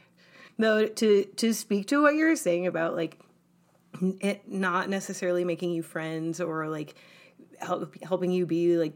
[0.59, 3.19] Though to to speak to what you're saying about like
[4.21, 6.95] it not necessarily making you friends or like
[7.61, 8.93] help, helping you be like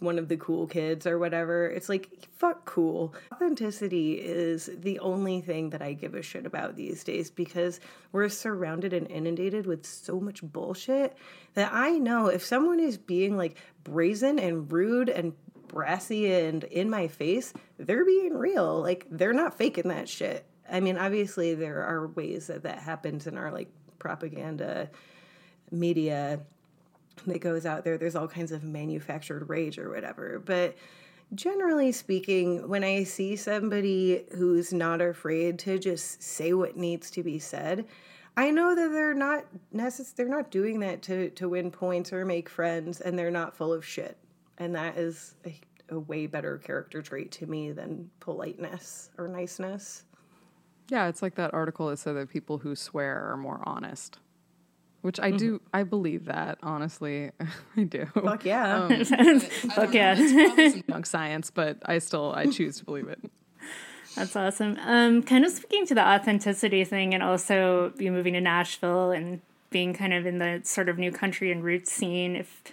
[0.00, 1.68] one of the cool kids or whatever.
[1.68, 3.14] It's like, fuck cool.
[3.32, 7.80] Authenticity is the only thing that I give a shit about these days because
[8.12, 11.16] we're surrounded and inundated with so much bullshit
[11.54, 15.32] that I know if someone is being like brazen and rude and
[15.68, 18.80] brassy and in my face, they're being real.
[18.80, 20.44] Like, they're not faking that shit.
[20.70, 24.90] I mean, obviously, there are ways that that happens in our like propaganda
[25.70, 26.40] media
[27.26, 27.98] that goes out there.
[27.98, 30.40] There's all kinds of manufactured rage or whatever.
[30.44, 30.76] But
[31.34, 37.22] generally speaking, when I see somebody who's not afraid to just say what needs to
[37.22, 37.86] be said,
[38.36, 42.24] I know that they're not necess- they're not doing that to to win points or
[42.24, 44.18] make friends, and they're not full of shit.
[44.58, 45.58] And that is a,
[45.90, 50.04] a way better character trait to me than politeness or niceness.
[50.88, 54.18] Yeah, it's like that article that said that people who swear are more honest.
[55.06, 57.30] Which I do, I believe that, honestly.
[57.76, 58.06] I do.
[58.06, 58.86] Fuck yeah.
[58.86, 59.04] Um,
[59.40, 60.16] Fuck yeah.
[60.18, 63.20] it's some junk science, but I still, I choose to believe it.
[64.16, 64.76] That's awesome.
[64.84, 69.42] Um, kind of speaking to the authenticity thing, and also you moving to Nashville and
[69.70, 72.34] being kind of in the sort of new country and roots scene.
[72.34, 72.64] If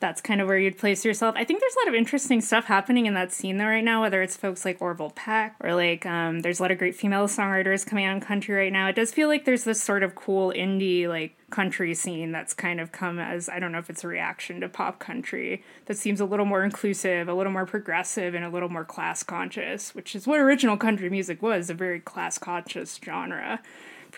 [0.00, 2.66] that's kind of where you'd place yourself, I think there's a lot of interesting stuff
[2.66, 4.02] happening in that scene though right now.
[4.02, 7.26] Whether it's folks like Orville Peck or like um, there's a lot of great female
[7.26, 8.88] songwriters coming out in country right now.
[8.88, 12.80] It does feel like there's this sort of cool indie like country scene that's kind
[12.80, 16.20] of come as I don't know if it's a reaction to pop country that seems
[16.20, 20.14] a little more inclusive, a little more progressive, and a little more class conscious, which
[20.14, 23.60] is what original country music was a very class conscious genre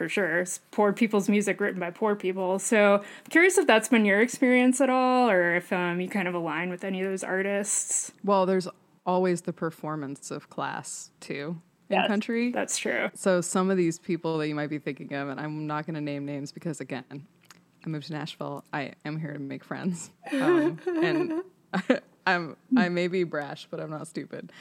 [0.01, 0.41] for sure.
[0.41, 2.59] It's poor people's music written by poor people.
[2.59, 6.27] So I'm curious if that's been your experience at all or if um, you kind
[6.27, 8.11] of align with any of those artists.
[8.25, 8.67] Well, there's
[9.05, 11.61] always the performance of class, too,
[11.91, 12.51] in Yes, country.
[12.51, 13.11] That's true.
[13.13, 15.97] So some of these people that you might be thinking of, and I'm not going
[15.97, 18.65] to name names because again, I moved to Nashville.
[18.73, 21.43] I am here to make friends, um, and
[22.35, 24.53] I'm I may be brash, but I'm not stupid.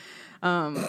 [0.42, 0.86] Um,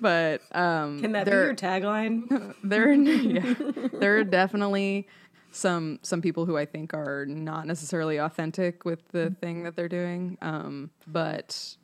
[0.00, 2.54] but um, Can that be your tagline?
[2.64, 3.54] there yeah,
[3.92, 5.08] there are definitely
[5.50, 9.88] some some people who I think are not necessarily authentic with the thing that they're
[9.88, 10.38] doing.
[10.40, 11.76] Um, but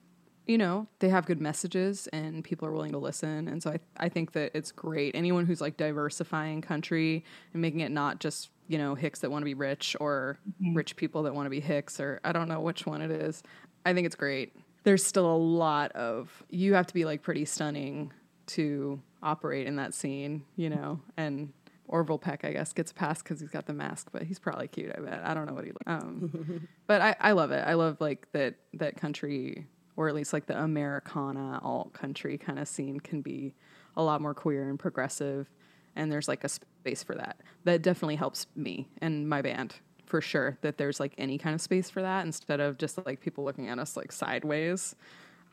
[0.48, 3.48] you know, they have good messages and people are willing to listen.
[3.48, 5.14] And so I, I think that it's great.
[5.14, 7.22] Anyone who's like diversifying country
[7.52, 10.38] and making it not just, you know, hicks that want to be rich or
[10.72, 13.42] rich people that want to be hicks or I don't know which one it is.
[13.88, 14.52] I think it's great.
[14.82, 18.12] There's still a lot of, you have to be like pretty stunning
[18.48, 21.54] to operate in that scene, you know, and
[21.86, 24.92] Orville Peck, I guess, gets passed because he's got the mask, but he's probably cute.
[24.94, 25.22] I bet.
[25.24, 25.70] I don't know what he.
[25.70, 25.84] Looks.
[25.86, 27.66] Um, but I, I love it.
[27.66, 32.58] I love like that that country, or at least like the Americana alt country kind
[32.58, 33.54] of scene can be
[33.96, 35.48] a lot more queer and progressive,
[35.96, 37.40] and there's like a space for that.
[37.64, 39.76] That definitely helps me and my band
[40.08, 40.58] for sure.
[40.62, 43.68] That there's like any kind of space for that instead of just like people looking
[43.68, 44.96] at us like sideways.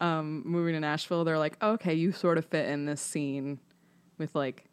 [0.02, 3.60] Um, moving to Nashville, they're like, okay, you sort of fit in this scene
[4.18, 4.66] with like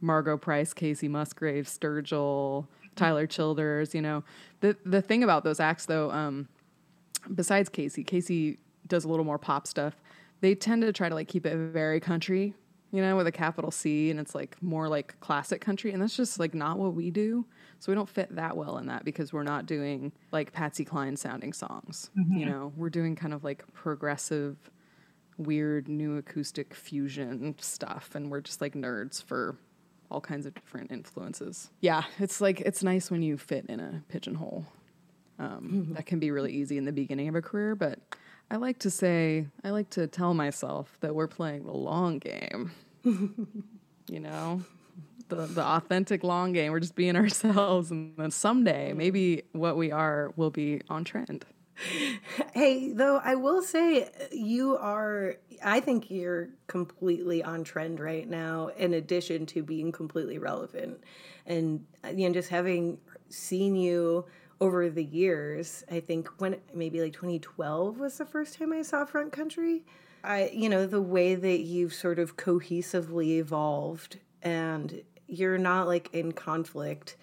[0.00, 3.94] Margo Price, Kacey Musgrave, Sturgill, Tyler Childers.
[3.94, 4.24] You know,
[4.60, 6.48] the the thing about those acts though, um,
[7.34, 9.94] besides Kacey, Kacey does a little more pop stuff.
[10.40, 12.54] They tend to try to like keep it very country,
[12.92, 16.16] you know, with a capital C, and it's like more like classic country, and that's
[16.16, 17.44] just like not what we do.
[17.80, 21.16] So we don't fit that well in that because we're not doing like Patsy Cline
[21.16, 22.10] sounding songs.
[22.38, 24.56] You know, we're doing kind of like progressive
[25.36, 29.56] weird new acoustic fusion stuff and we're just like nerds for
[30.10, 31.70] all kinds of different influences.
[31.80, 34.64] Yeah it's like it's nice when you fit in a pigeonhole.
[35.38, 38.00] Um, that can be really easy in the beginning of a career but
[38.50, 42.72] i like to say i like to tell myself that we're playing the long game.
[44.10, 44.62] You know
[45.28, 49.90] the, the authentic long game we're just being ourselves and then someday maybe what we
[49.90, 51.44] are will be on trend
[52.54, 58.68] Hey, though I will say you are I think you're completely on trend right now
[58.76, 61.00] in addition to being completely relevant.
[61.46, 62.98] And you know just having
[63.28, 64.24] seen you
[64.60, 69.04] over the years, I think when maybe like 2012 was the first time I saw
[69.04, 69.84] Front Country.
[70.24, 76.12] I you know the way that you've sort of cohesively evolved and you're not like
[76.12, 77.16] in conflict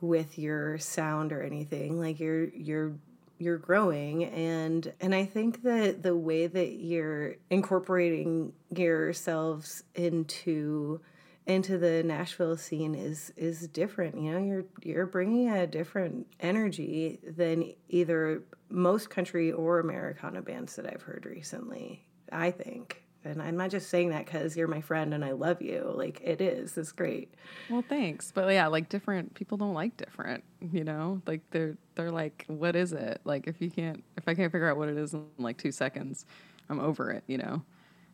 [0.00, 1.98] with your sound or anything.
[1.98, 2.92] Like you're you're
[3.38, 4.24] you're growing.
[4.24, 11.00] And and I think that the way that you're incorporating yourselves into
[11.46, 14.20] into the Nashville scene is is different.
[14.20, 20.76] You know you're you're bringing a different energy than either most country or Americana bands
[20.76, 24.80] that I've heard recently I think And I'm not just saying that because you're my
[24.80, 25.92] friend and I love you.
[25.94, 26.76] Like it is.
[26.78, 27.34] It's great.
[27.68, 28.30] Well, thanks.
[28.32, 31.20] But yeah, like different people don't like different, you know?
[31.26, 33.20] Like they're they're like, what is it?
[33.24, 35.72] Like if you can't if I can't figure out what it is in like 2
[35.72, 36.24] seconds,
[36.68, 37.62] I'm over it, you know?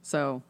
[0.02, 0.42] So,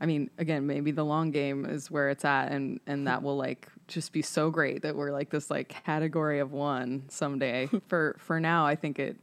[0.00, 3.36] I mean, again, maybe the long game is where it's at and and that will
[3.36, 7.70] like just be so great that we're like this like category of one someday.
[7.88, 9.16] for for now, I think it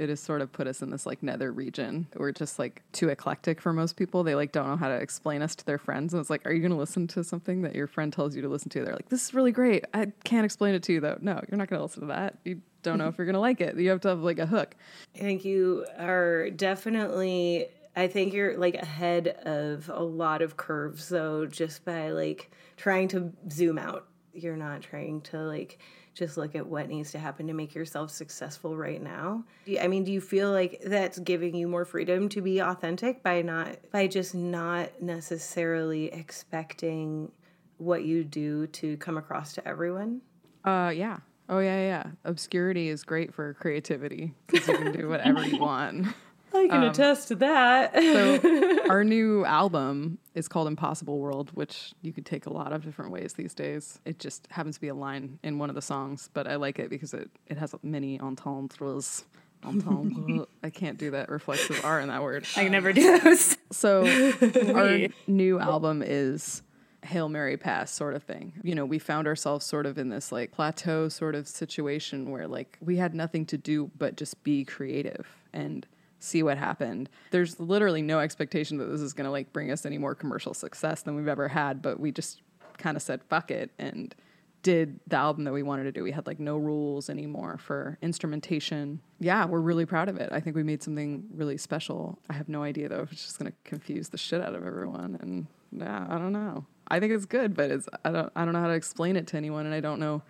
[0.00, 2.06] it has sort of put us in this like nether region.
[2.16, 4.24] We're just like too eclectic for most people.
[4.24, 6.14] They like don't know how to explain us to their friends.
[6.14, 8.40] And it's like, are you going to listen to something that your friend tells you
[8.40, 8.82] to listen to?
[8.82, 9.84] They're like, this is really great.
[9.92, 11.18] I can't explain it to you though.
[11.20, 12.38] No, you're not going to listen to that.
[12.44, 13.76] You don't know if you're going to like it.
[13.76, 14.74] You have to have like a hook.
[15.14, 21.10] I think you are definitely I think you're like ahead of a lot of curves
[21.10, 24.06] though just by like trying to zoom out.
[24.32, 25.78] You're not trying to like
[26.20, 29.42] just look at what needs to happen to make yourself successful right now.
[29.64, 33.22] You- I mean, do you feel like that's giving you more freedom to be authentic
[33.22, 37.32] by not by just not necessarily expecting
[37.78, 40.20] what you do to come across to everyone?
[40.64, 41.18] Uh, yeah.
[41.48, 42.04] Oh yeah, yeah.
[42.24, 46.06] Obscurity is great for creativity because you can do whatever you want.
[46.52, 47.94] I can attest to that.
[47.94, 52.84] So our new album is called Impossible World, which you could take a lot of
[52.84, 53.98] different ways these days.
[54.04, 56.78] It just happens to be a line in one of the songs, but I like
[56.78, 59.24] it because it, it has many entendres.
[59.64, 60.46] Entendre.
[60.62, 62.46] I can't do that reflexive R in that word.
[62.56, 63.56] I can never do those.
[63.72, 64.06] So
[64.74, 66.62] our new album is
[67.02, 68.52] Hail Mary Pass sort of thing.
[68.62, 72.46] You know, we found ourselves sort of in this like plateau sort of situation where
[72.46, 75.86] like we had nothing to do but just be creative and
[76.20, 77.08] see what happened.
[77.30, 80.54] There's literally no expectation that this is going to like bring us any more commercial
[80.54, 82.42] success than we've ever had, but we just
[82.78, 84.14] kind of said fuck it and
[84.62, 86.02] did the album that we wanted to do.
[86.02, 89.00] We had like no rules anymore for instrumentation.
[89.18, 90.28] Yeah, we're really proud of it.
[90.32, 92.18] I think we made something really special.
[92.28, 95.18] I have no idea though if it's just gonna confuse the shit out of everyone.
[95.20, 96.66] And yeah, I don't know.
[96.88, 99.26] I think it's good, but it's I don't I don't know how to explain it
[99.28, 100.22] to anyone, and I don't know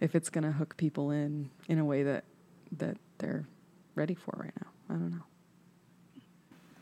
[0.00, 2.24] if it's gonna hook people in in a way that
[2.78, 3.44] that they're
[3.94, 4.68] ready for right now.
[4.88, 5.24] I don't know.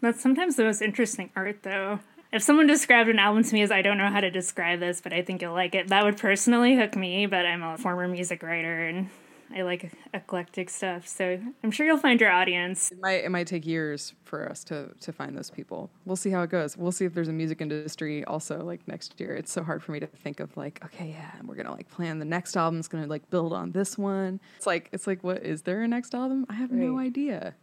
[0.00, 2.00] That's sometimes the most interesting art, though.
[2.32, 5.00] If someone described an album to me as I don't know how to describe this,
[5.00, 7.26] but I think you'll like it, that would personally hook me.
[7.26, 9.10] But I'm a former music writer and
[9.54, 12.90] I like eclectic stuff, so I'm sure you'll find your audience.
[12.90, 15.90] It might it might take years for us to to find those people.
[16.04, 16.76] We'll see how it goes.
[16.76, 19.34] We'll see if there's a music industry also like next year.
[19.34, 22.18] It's so hard for me to think of like, okay, yeah, we're gonna like plan
[22.18, 24.40] the next album's gonna like build on this one.
[24.56, 26.46] It's like it's like what is there a next album?
[26.48, 27.54] I have no idea.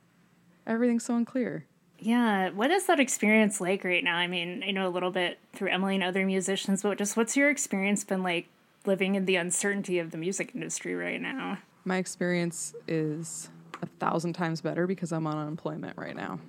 [0.70, 1.66] Everything's so unclear.
[1.98, 4.16] Yeah, what is that experience like right now?
[4.16, 7.36] I mean, I know a little bit through Emily and other musicians, but just what's
[7.36, 8.48] your experience been like
[8.86, 11.58] living in the uncertainty of the music industry right now?
[11.84, 13.50] My experience is
[13.82, 16.40] a thousand times better because I'm on unemployment right now.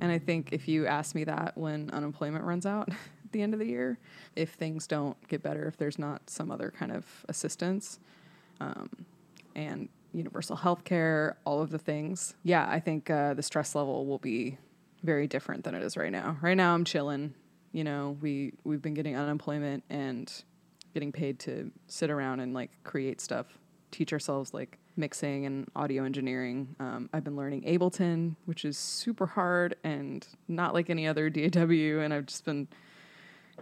[0.00, 2.88] And I think if you ask me that when unemployment runs out
[3.24, 3.98] at the end of the year,
[4.36, 7.98] if things don't get better, if there's not some other kind of assistance
[8.60, 8.88] um,
[9.56, 14.06] and universal health care, all of the things, yeah, I think uh, the stress level
[14.06, 14.58] will be
[15.02, 16.36] very different than it is right now.
[16.40, 17.34] Right now, I'm chilling.
[17.72, 20.32] You know, we we've been getting unemployment and
[20.94, 23.46] getting paid to sit around and like create stuff,
[23.90, 26.74] teach ourselves like mixing and audio engineering.
[26.80, 32.00] Um, I've been learning Ableton, which is super hard and not like any other DAW,
[32.00, 32.68] and I've just been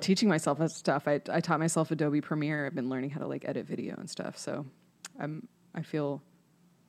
[0.01, 1.09] teaching myself stuff.
[1.09, 2.67] I, I taught myself Adobe Premiere.
[2.67, 4.39] I've been learning how to like edit video and stuff.
[4.39, 4.67] So
[5.19, 6.23] I'm I feel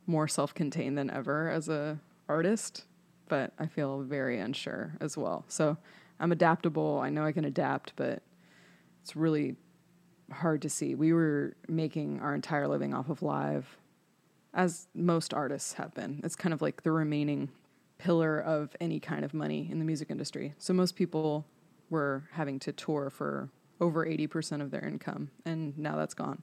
[0.08, 2.86] more self-contained than ever as a artist,
[3.28, 5.46] but I feel very unsure as well.
[5.48, 5.78] So
[6.20, 7.00] I'm adaptable.
[7.00, 8.24] I know I can adapt, but
[9.04, 9.56] it's really
[10.32, 10.96] hard to see.
[10.96, 13.78] We were making our entire living off of live,
[14.54, 16.22] as most artists have been.
[16.24, 17.50] It's kind of like the remaining
[17.98, 20.54] pillar of any kind of money in the music industry.
[20.58, 21.46] So most people
[21.90, 23.50] were having to tour for
[23.80, 26.42] over 80% of their income, and now that's gone.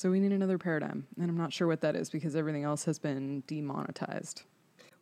[0.00, 2.86] So we need another paradigm, and I'm not sure what that is because everything else
[2.86, 4.44] has been demonetized.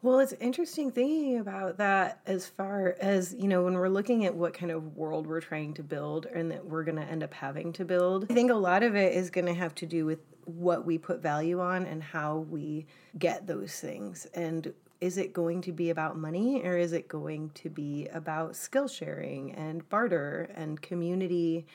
[0.02, 4.34] Well, it's interesting thinking about that as far as, you know, when we're looking at
[4.34, 7.32] what kind of world we're trying to build and that we're going to end up
[7.32, 8.26] having to build.
[8.28, 10.98] I think a lot of it is going to have to do with what we
[10.98, 12.84] put value on and how we
[13.20, 14.26] get those things.
[14.34, 18.56] And is it going to be about money or is it going to be about
[18.56, 21.66] skill sharing and barter and community?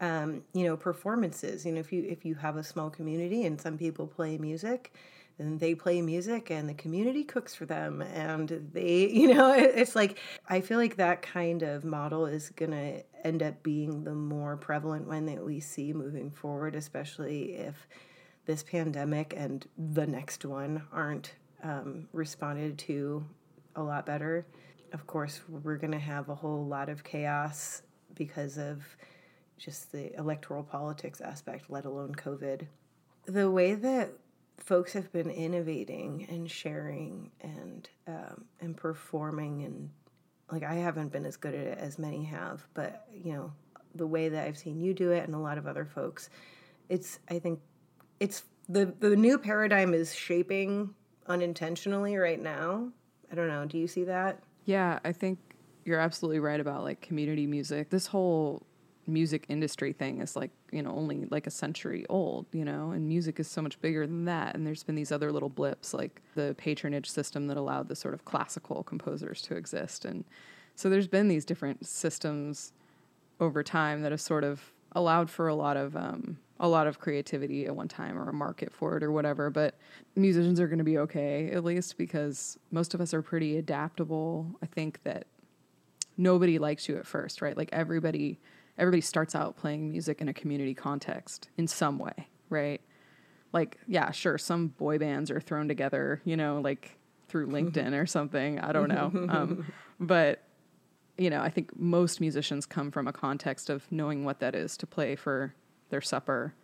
[0.00, 1.64] Um, you know performances.
[1.64, 4.92] You know if you if you have a small community and some people play music
[5.38, 8.02] and they play music and the community cooks for them.
[8.02, 10.18] And they you know it's like
[10.48, 14.56] i feel like that kind of model is going to end up being the more
[14.56, 17.88] prevalent one that we see moving forward especially if
[18.48, 23.24] this pandemic and the next one aren't um, responded to
[23.76, 24.46] a lot better.
[24.92, 27.82] Of course, we're going to have a whole lot of chaos
[28.14, 28.82] because of
[29.58, 32.66] just the electoral politics aspect, let alone COVID.
[33.26, 34.12] The way that
[34.58, 39.90] folks have been innovating and sharing and um, and performing and
[40.50, 43.52] like I haven't been as good at it as many have, but you know
[43.94, 46.30] the way that I've seen you do it and a lot of other folks,
[46.88, 47.60] it's I think
[48.20, 50.94] it's the the new paradigm is shaping
[51.26, 52.90] unintentionally right now.
[53.30, 53.66] I don't know.
[53.66, 54.42] Do you see that?
[54.64, 55.38] Yeah, I think
[55.84, 57.90] you're absolutely right about like community music.
[57.90, 58.66] This whole
[59.08, 63.08] music industry thing is like, you know, only like a century old, you know, and
[63.08, 64.54] music is so much bigger than that.
[64.54, 68.14] And there's been these other little blips like the patronage system that allowed the sort
[68.14, 70.04] of classical composers to exist.
[70.04, 70.24] And
[70.74, 72.72] so there's been these different systems
[73.40, 76.98] over time that have sort of allowed for a lot of um, a lot of
[76.98, 79.48] creativity at one time or a market for it or whatever.
[79.48, 79.76] But
[80.16, 84.46] musicians are going to be okay at least because most of us are pretty adaptable.
[84.62, 85.26] I think that
[86.16, 87.56] nobody likes you at first, right?
[87.56, 88.40] Like everybody
[88.78, 92.80] everybody starts out playing music in a community context in some way, right?
[93.52, 96.96] Like, yeah, sure, some boy bands are thrown together, you know, like
[97.28, 98.58] through LinkedIn or something.
[98.60, 99.12] I don't know.
[99.28, 99.66] Um,
[100.00, 100.44] but,
[101.16, 104.76] you know, I think most musicians come from a context of knowing what that is
[104.76, 105.54] to play for
[105.90, 106.54] their supper,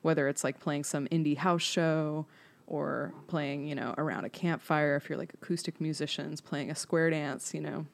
[0.00, 2.26] whether it's like playing some indie house show
[2.66, 7.10] or playing, you know, around a campfire if you're like acoustic musicians, playing a square
[7.10, 7.84] dance, you know.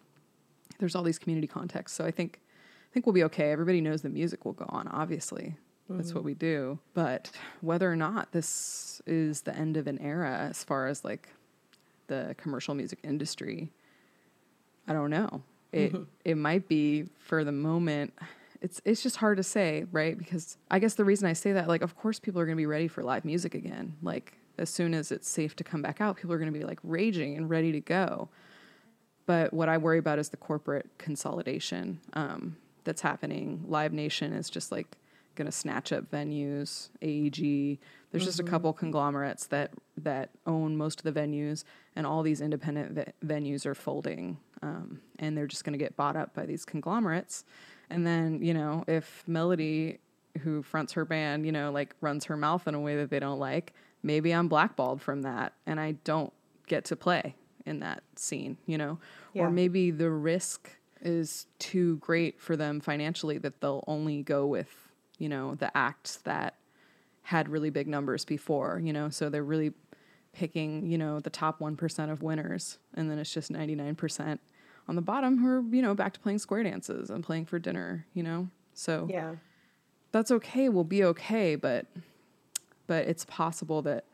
[0.78, 1.98] There's all these community contexts.
[1.98, 2.40] So I think
[2.88, 3.52] I think we'll be okay.
[3.52, 5.56] Everybody knows the music will go on, obviously.
[5.90, 6.78] That's what we do.
[6.92, 7.30] But
[7.62, 11.28] whether or not this is the end of an era as far as like
[12.08, 13.70] the commercial music industry,
[14.86, 15.42] I don't know.
[15.72, 18.12] It it might be for the moment.
[18.60, 20.16] It's it's just hard to say, right?
[20.16, 22.60] Because I guess the reason I say that, like, of course, people are going to
[22.60, 23.96] be ready for live music again.
[24.02, 26.64] Like, as soon as it's safe to come back out, people are going to be
[26.64, 28.28] like raging and ready to go.
[29.26, 32.56] But what I worry about is the corporate consolidation um,
[32.88, 33.64] that's happening.
[33.68, 34.96] Live Nation is just like
[35.36, 36.88] going to snatch up venues.
[37.02, 37.78] AEG.
[38.10, 41.64] There's just a couple conglomerates that that own most of the venues,
[41.94, 45.94] and all these independent ve- venues are folding, um, and they're just going to get
[45.96, 47.44] bought up by these conglomerates.
[47.90, 49.98] And then you know if Melody,
[50.40, 53.18] who fronts her band, you know like runs her mouth in a way that they
[53.20, 56.32] don't like, maybe I'm blackballed from that, and I don't
[56.66, 57.34] get to play
[57.66, 58.98] in that scene, you know,
[59.34, 59.42] Yeah.
[59.44, 60.70] or maybe the risk
[61.02, 64.68] is too great for them financially that they'll only go with
[65.18, 66.54] you know the acts that
[67.22, 69.08] had really big numbers before you know?
[69.10, 69.72] So they're really
[70.32, 74.38] picking you know the top 1% of winners and then it's just 99%
[74.88, 77.58] on the bottom who are you know back to playing square dances and playing for
[77.58, 78.48] dinner you know?
[78.74, 79.34] So Yeah.
[80.12, 81.86] that's okay we'll be okay but
[82.86, 84.04] but it's possible that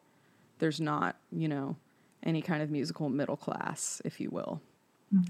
[0.59, 1.77] there's not you know
[2.23, 4.61] any kind of musical middle class if you will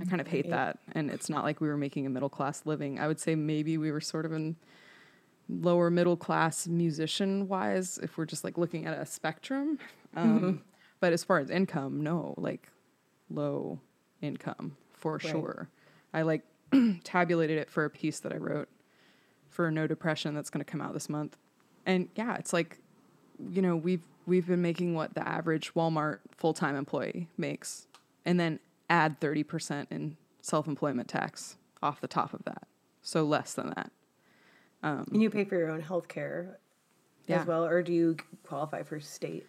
[0.01, 2.63] i kind of hate that and it's not like we were making a middle class
[2.65, 2.99] living.
[2.99, 4.57] I would say maybe we were sort of in
[5.49, 9.79] lower middle class musician wise if we're just like looking at a spectrum.
[10.17, 10.63] Um,
[11.01, 12.69] but as far as income no like
[13.31, 13.81] low
[14.23, 15.69] income for sure.
[16.13, 16.43] I like
[17.05, 18.69] tabulated it for a piece that i wrote
[19.49, 21.37] for no depression that's going to come out this month.
[21.85, 22.79] And yeah it's like
[23.51, 27.87] you know we've we've been making what the average walmart full-time employee makes.
[28.25, 28.61] And then
[28.95, 32.63] add 30% in self-employment tax off the top of that
[33.03, 33.91] so less than that
[34.83, 36.59] And you pay for your own health care
[37.27, 37.41] Yeah.
[37.41, 39.47] as well, or do you qualify for state?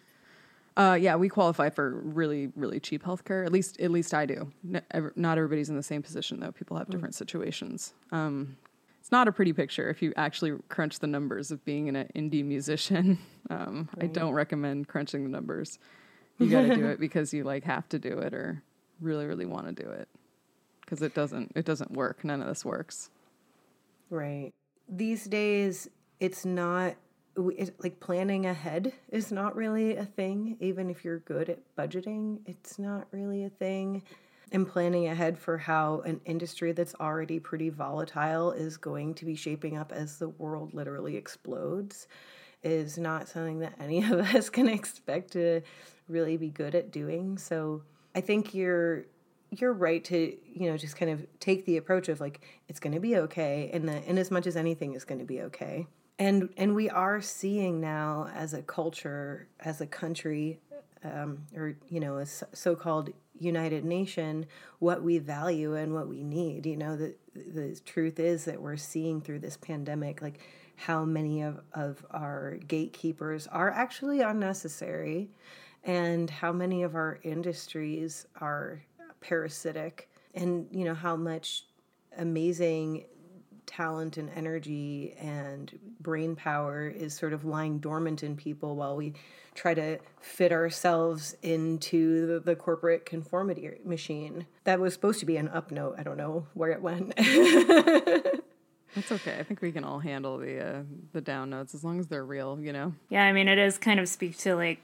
[0.78, 1.90] Uh, yeah, we qualify for
[2.20, 3.44] really, really cheap healthcare.
[3.46, 4.50] At least, at least I do.
[4.62, 6.52] Not everybody's in the same position, though.
[6.52, 7.94] People have different situations.
[8.12, 8.56] Um,
[9.00, 12.44] it's not a pretty picture if you actually crunch the numbers of being an indie
[12.44, 13.18] musician.
[13.48, 15.78] Um, I don't recommend crunching the numbers.
[16.38, 18.60] You got to do it because you like have to do it, or
[19.00, 20.08] really, really want to do it.
[20.80, 22.24] Because it doesn't, it doesn't work.
[22.24, 23.10] None of this works.
[24.08, 24.52] Right.
[24.88, 25.88] These days,
[26.20, 26.94] it's not
[27.38, 30.56] it's like planning ahead is not really a thing.
[30.60, 34.02] Even if you're good at budgeting, it's not really a thing.
[34.52, 39.34] And planning ahead for how an industry that's already pretty volatile is going to be
[39.34, 42.06] shaping up as the world literally explodes
[42.62, 45.62] is not something that any of us can expect to
[46.08, 47.38] really be good at doing.
[47.38, 47.82] So
[48.16, 49.04] I think you're
[49.50, 52.94] you're right to you know just kind of take the approach of like it's going
[52.94, 55.86] to be okay and that in as much as anything is going to be okay.
[56.18, 60.58] And and we are seeing now as a culture as a country
[61.04, 64.46] um, or you know a so-called united nation
[64.78, 66.64] what we value and what we need.
[66.64, 70.40] You know the the truth is that we're seeing through this pandemic like
[70.76, 75.30] how many of, of our gatekeepers are actually unnecessary
[75.86, 78.82] and how many of our industries are
[79.20, 81.64] parasitic and you know how much
[82.18, 83.04] amazing
[83.66, 89.12] talent and energy and brain power is sort of lying dormant in people while we
[89.54, 94.46] try to fit ourselves into the, the corporate conformity machine.
[94.64, 95.96] That was supposed to be an up note.
[95.98, 97.16] I don't know where it went.
[97.16, 99.36] That's okay.
[99.38, 100.82] I think we can all handle the uh,
[101.12, 102.94] the down notes as long as they're real, you know.
[103.10, 104.80] Yeah, I mean, it is kind of speak to like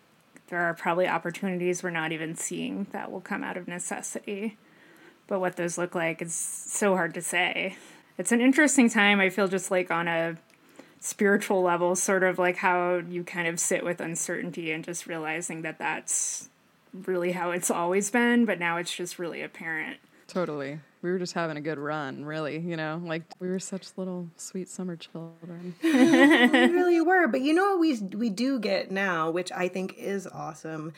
[0.52, 4.58] there are probably opportunities we're not even seeing that will come out of necessity.
[5.26, 7.78] But what those look like is so hard to say.
[8.18, 10.36] It's an interesting time, I feel just like on a
[11.00, 15.62] spiritual level, sort of like how you kind of sit with uncertainty and just realizing
[15.62, 16.50] that that's
[16.92, 20.00] really how it's always been, but now it's just really apparent.
[20.28, 20.80] Totally.
[21.02, 23.00] We were just having a good run, really, you know?
[23.04, 25.74] Like we were such little sweet summer children.
[25.82, 27.26] we really were.
[27.26, 30.92] But you know what we we do get now, which I think is awesome,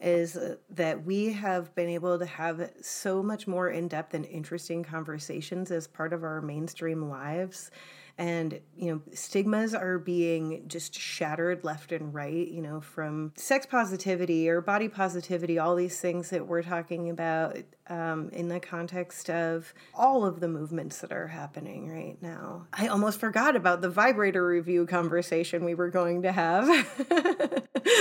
[0.00, 4.24] is uh, that we have been able to have so much more in depth and
[4.26, 7.70] interesting conversations as part of our mainstream lives
[8.18, 13.64] and you know stigmas are being just shattered left and right you know from sex
[13.64, 17.56] positivity or body positivity all these things that we're talking about
[17.88, 22.88] um, in the context of all of the movements that are happening right now i
[22.88, 26.68] almost forgot about the vibrator review conversation we were going to have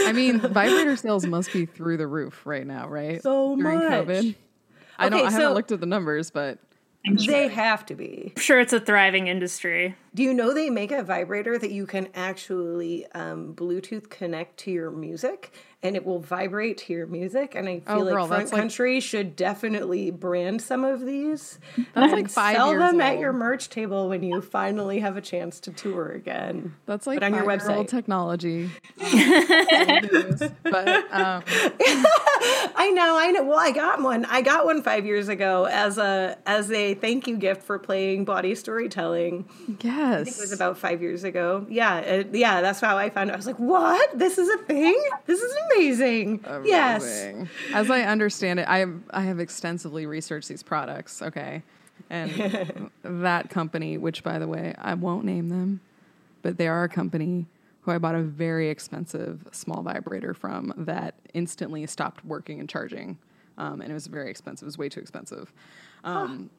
[0.07, 3.21] I mean, vibrator sales must be through the roof right now, right?
[3.21, 3.91] So During much.
[3.91, 4.35] COVID.
[4.97, 6.59] I don't Okay, I haven't looked at the numbers, but
[7.05, 8.33] they have to be.
[8.35, 9.95] I'm sure it's a thriving industry.
[10.13, 14.71] Do you know they make a vibrator that you can actually um, Bluetooth connect to
[14.71, 17.53] your music and it will vibrate to your music?
[17.55, 21.05] And I feel Oh, like girl, Front that's like- Country should definitely brand some of
[21.05, 21.59] these.
[21.77, 25.21] That's and like five Sell them at your merch table when you finally have a
[25.21, 26.73] chance to tour again.
[26.85, 27.87] that's like But on your website.
[27.87, 28.69] technology.
[30.63, 31.43] but um,
[32.79, 33.43] I know, I know.
[33.43, 34.25] Well, I got one.
[34.25, 38.25] I got one five years ago as a as a thank you gift for playing
[38.25, 39.45] Bawdy Storytelling.
[39.81, 41.65] yes, I think It was about five years ago.
[41.69, 42.61] Yeah, it, yeah.
[42.61, 43.29] That's how I found.
[43.29, 43.33] it.
[43.33, 44.17] I was like, "What?
[44.17, 44.99] This is a thing?
[45.25, 45.66] This is amazing!"
[46.63, 47.03] Yes.
[47.03, 47.49] Amazing.
[47.73, 51.21] As I understand it, I have, I have extensively researched these products.
[51.21, 51.63] Okay,
[52.09, 55.81] and that company, which by the way, I won't name them,
[56.41, 57.45] but they are a company
[57.81, 63.17] who I bought a very expensive small vibrator from that instantly stopped working and charging,
[63.57, 64.65] um, and it was very expensive.
[64.65, 65.51] It was way too expensive.
[66.03, 66.49] Um,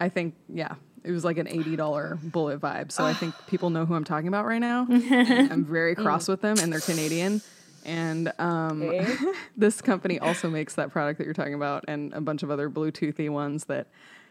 [0.00, 2.92] I think, yeah, it was like an eighty dollar bullet vibe.
[2.92, 4.86] So I think people know who I'm talking about right now.
[4.90, 7.40] I'm very cross with them, and they're Canadian.
[7.84, 9.14] And um, Okay.
[9.56, 12.68] this company also makes that product that you're talking about and a bunch of other
[12.68, 13.86] Bluetoothy ones that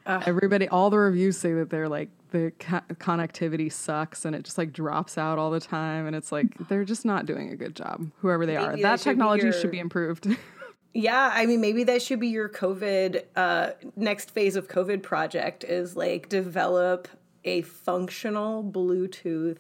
[0.06, 4.58] everybody, all the reviews say that they're like the co- connectivity sucks and it just
[4.58, 6.06] like drops out all the time.
[6.08, 8.72] And it's like they're just not doing a good job, whoever they are.
[8.78, 10.28] That that should be technology your- should be improved.
[10.94, 15.64] Yeah, I mean, maybe that should be your COVID uh, next phase of COVID project
[15.64, 17.08] is like develop
[17.44, 19.58] a functional Bluetooth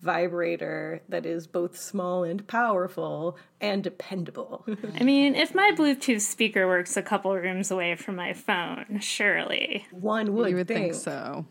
[0.00, 4.66] vibrator that is both small and powerful and dependable.
[5.00, 9.86] I mean, if my Bluetooth speaker works a couple rooms away from my phone, surely.
[9.90, 11.46] One would, you would think think, so.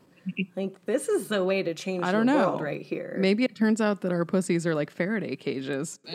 [0.55, 2.49] Like this is the way to change I don't the know.
[2.49, 3.15] world right here.
[3.19, 5.99] Maybe it turns out that our pussies are like Faraday cages.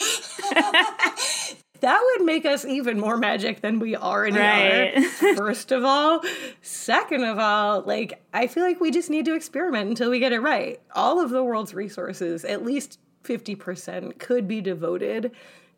[1.80, 4.96] That would make us even more magic than we already Right.
[4.96, 5.02] are.
[5.36, 6.22] First of all,
[6.62, 10.32] second of all, like I feel like we just need to experiment until we get
[10.32, 10.80] it right.
[10.94, 15.32] All of the world's resources, at least 50% could be devoted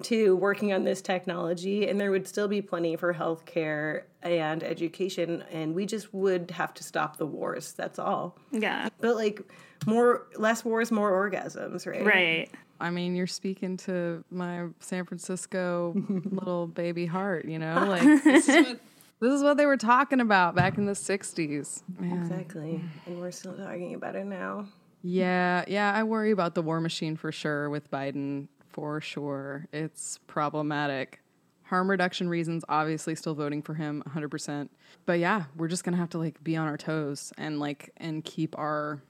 [0.04, 5.44] to working on this technology and there would still be plenty for healthcare and education
[5.52, 7.72] and we just would have to stop the wars.
[7.74, 8.36] That's all.
[8.50, 8.88] Yeah.
[9.00, 9.42] But like
[9.86, 12.04] more less wars, more orgasms, right?
[12.04, 12.50] Right.
[12.82, 17.86] I mean, you're speaking to my San Francisco little baby heart, you know?
[17.92, 18.80] Like, this is, what,
[19.20, 21.82] this is what they were talking about back in the 60s.
[21.98, 22.18] Man.
[22.18, 22.82] Exactly.
[23.06, 24.66] And we're still talking about it now.
[25.02, 29.66] Yeah, yeah, I worry about the war machine for sure with Biden, for sure.
[29.72, 31.20] It's problematic.
[31.64, 34.68] Harm reduction reasons, obviously still voting for him 100%.
[35.06, 37.90] But yeah, we're just going to have to like be on our toes and like
[37.96, 39.00] and keep our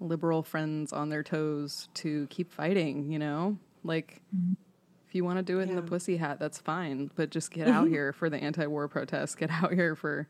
[0.00, 3.56] liberal friends on their toes to keep fighting, you know?
[3.84, 4.20] Like
[5.08, 7.68] if you want to do it in the pussy hat, that's fine, but just get
[7.68, 9.34] out here for the anti-war protests.
[9.34, 10.28] Get out here for,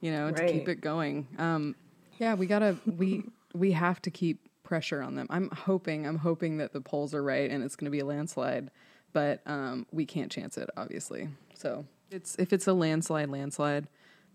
[0.00, 1.26] you know, to keep it going.
[1.38, 1.74] Um,
[2.18, 5.26] yeah, we gotta we we have to keep pressure on them.
[5.28, 8.06] I'm hoping I'm hoping that the polls are right and it's going to be a
[8.06, 8.70] landslide,
[9.12, 11.28] but um, we can't chance it, obviously.
[11.54, 13.88] So it's if it's a landslide, landslide,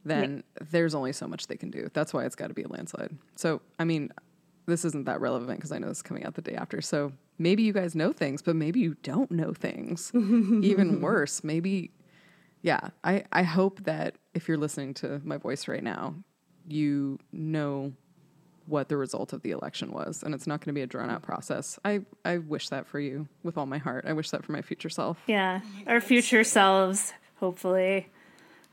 [0.05, 1.89] then there's only so much they can do.
[1.93, 3.17] That's why it's got to be a landslide.
[3.36, 4.11] So I mean,
[4.68, 6.82] this isn't that relevant because I know it's coming out the day after.
[6.82, 10.11] So maybe you guys know things, but maybe you don't know things.
[10.15, 11.91] Even worse, maybe
[12.61, 16.15] yeah, I, I hope that if you're listening to my voice right now,
[16.68, 17.93] you know
[18.65, 20.22] what the result of the election was.
[20.24, 21.80] And it's not going to be a drawn out process.
[21.86, 24.05] I, I wish that for you with all my heart.
[24.05, 25.18] I wish that for my future self.
[25.28, 25.61] Yeah.
[25.86, 28.09] Our future selves, hopefully,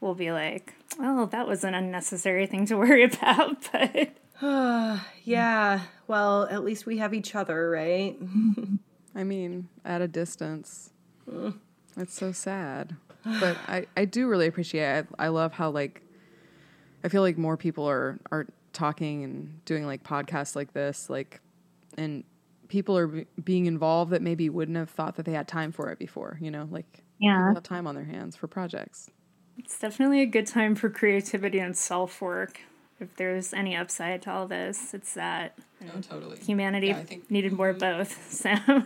[0.00, 3.68] will be like, oh, that was an unnecessary thing to worry about.
[3.70, 4.16] But
[5.24, 8.16] Yeah, well, at least we have each other, right?
[9.14, 10.90] I mean, at a distance.
[11.96, 12.96] It's so sad.
[13.24, 15.06] But I, I do really appreciate it.
[15.18, 16.02] I, I love how like
[17.02, 21.40] I feel like more people are are talking and doing like podcasts like this like
[21.96, 22.24] and
[22.68, 25.90] people are be- being involved that maybe wouldn't have thought that they had time for
[25.92, 26.66] it before, you know?
[26.70, 27.36] Like Yeah.
[27.38, 29.08] people have time on their hands for projects.
[29.56, 32.60] it's definitely a good time for creativity and self work.
[33.00, 35.58] If there's any upside to all this, it's that
[35.94, 36.38] Oh, totally.
[36.38, 37.80] humanity Yeah, I think- needed more of mhm.
[37.80, 38.32] both.
[38.32, 38.84] So,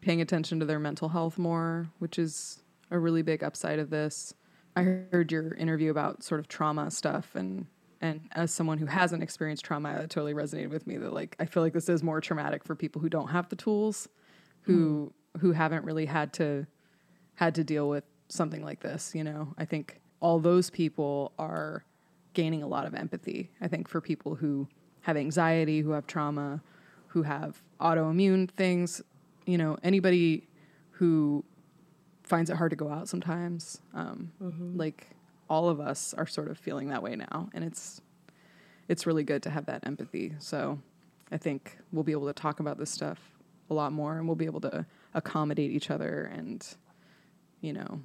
[0.00, 4.34] paying attention to their mental health more, which is a really big upside of this.
[4.76, 7.66] I heard your interview about sort of trauma stuff and
[8.00, 11.46] and as someone who hasn't experienced trauma, that totally resonated with me that like I
[11.46, 14.08] feel like this is more traumatic for people who don't have the tools,
[14.62, 15.40] who hmm.
[15.40, 16.66] who haven't really had to
[17.34, 19.52] had to deal with something like this, you know.
[19.58, 21.84] I think all those people are
[22.34, 23.50] gaining a lot of empathy.
[23.60, 24.68] I think for people who
[25.02, 26.62] have anxiety, who have trauma,
[27.08, 29.00] who have autoimmune things,
[29.46, 30.46] you know, anybody
[30.92, 31.44] who
[32.22, 33.80] finds it hard to go out sometimes.
[33.94, 34.32] Um,
[34.76, 35.08] Like
[35.48, 38.00] all of us are sort of feeling that way now, and it's
[38.88, 40.34] it's really good to have that empathy.
[40.38, 40.78] So
[41.30, 43.18] I think we'll be able to talk about this stuff
[43.70, 46.66] a lot more, and we'll be able to accommodate each other and
[47.60, 48.00] you know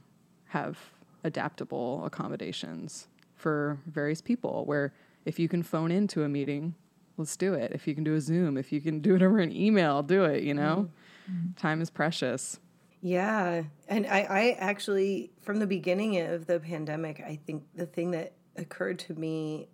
[0.47, 0.78] have
[1.24, 3.07] adaptable accommodations
[3.44, 4.64] for various people.
[4.66, 4.94] Where
[5.26, 6.76] if you can phone into a meeting,
[7.18, 7.74] let's do it.
[7.76, 10.24] If you can do a Zoom, if you can do it over an email, do
[10.24, 10.44] it.
[10.44, 10.89] You know,
[11.30, 11.38] mm-hmm.
[11.38, 11.52] Mm-hmm.
[11.58, 12.60] time is precious.
[13.02, 13.64] Yeah.
[13.89, 18.32] And I, I actually, from the beginning of the pandemic, I think the thing that
[18.56, 19.68] occurred to me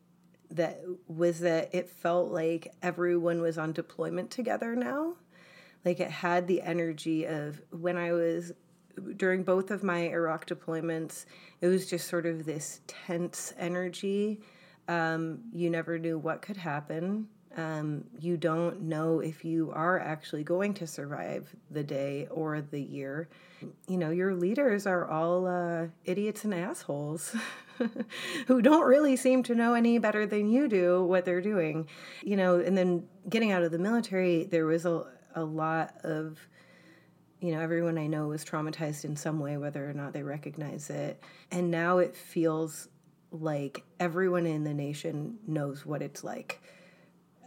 [0.51, 5.13] that was that it felt like everyone was on deployment together now.
[5.85, 8.51] Like it had the energy of when I was
[8.99, 11.25] during both of my Iraq deployments,
[11.61, 14.39] it was just sort of this tense energy.
[14.87, 17.27] Um, you never knew what could happen.
[17.57, 22.81] Um, you don't know if you are actually going to survive the day or the
[22.81, 23.27] year.
[23.87, 27.35] You know, your leaders are all uh, idiots and assholes
[28.47, 31.87] who don't really seem to know any better than you do what they're doing.
[32.23, 36.37] You know, and then getting out of the military, there was a, a lot of
[37.39, 40.89] you know, everyone I know was traumatized in some way, whether or not they recognize
[40.89, 41.21] it.
[41.51, 42.89] And now it feels
[43.31, 46.61] like everyone in the nation knows what it's like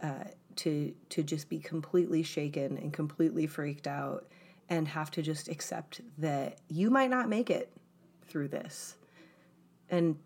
[0.01, 0.23] uh,
[0.55, 4.27] to to just be completely shaken and completely freaked out,
[4.69, 7.71] and have to just accept that you might not make it
[8.27, 8.95] through this.
[9.89, 10.17] And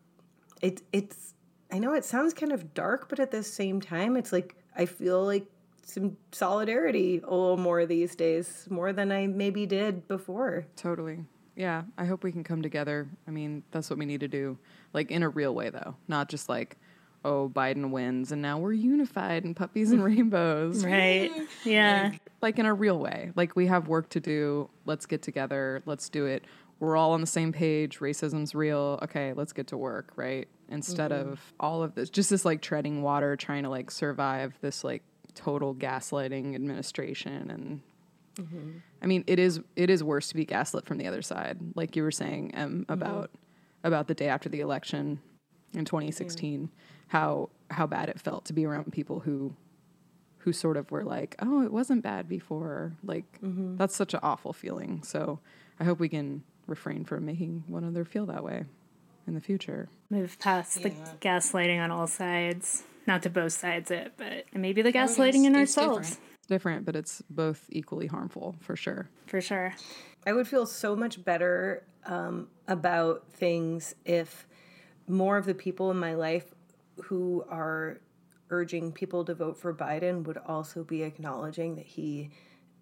[0.61, 1.33] it it's
[1.71, 4.85] I know it sounds kind of dark, but at the same time, it's like I
[4.85, 5.47] feel like
[5.87, 10.67] some solidarity a little more these days, more than I maybe did before.
[10.75, 11.25] Totally.
[11.55, 13.07] Yeah, I hope we can come together.
[13.27, 14.57] I mean, that's what we need to do.
[14.93, 16.77] Like in a real way though, not just like,
[17.25, 20.85] oh, Biden wins and now we're unified and puppies and rainbows.
[20.85, 21.31] right.
[21.65, 22.11] Yeah.
[22.41, 23.31] Like in a real way.
[23.35, 24.69] Like we have work to do.
[24.85, 25.81] Let's get together.
[25.85, 26.43] Let's do it.
[26.79, 27.99] We're all on the same page.
[27.99, 28.99] Racism's real.
[29.01, 30.47] Okay, let's get to work, right?
[30.69, 31.31] Instead mm-hmm.
[31.31, 35.01] of all of this, just this like treading water, trying to like survive this like
[35.37, 37.81] total gaslighting administration and
[39.01, 41.95] I mean, it is it is worse to be gaslit from the other side, like
[41.95, 43.31] you were saying um, about
[43.83, 45.19] about the day after the election
[45.73, 46.69] in 2016,
[47.07, 49.55] how how bad it felt to be around people who
[50.39, 52.95] who sort of were like, oh, it wasn't bad before.
[53.03, 55.01] Like that's such an awful feeling.
[55.03, 55.39] So
[55.79, 58.65] I hope we can refrain from making one another feel that way
[59.25, 59.89] in the future.
[60.09, 62.83] Move past the gaslighting on all sides.
[63.07, 66.19] Not to both sides it, but maybe the gaslighting in ourselves.
[66.37, 69.09] It's different, but it's both equally harmful for sure.
[69.25, 69.73] For sure.
[70.25, 74.45] I would feel so much better um, about things if
[75.07, 76.53] more of the people in my life
[77.05, 78.01] who are
[78.49, 82.29] urging people to vote for Biden would also be acknowledging that he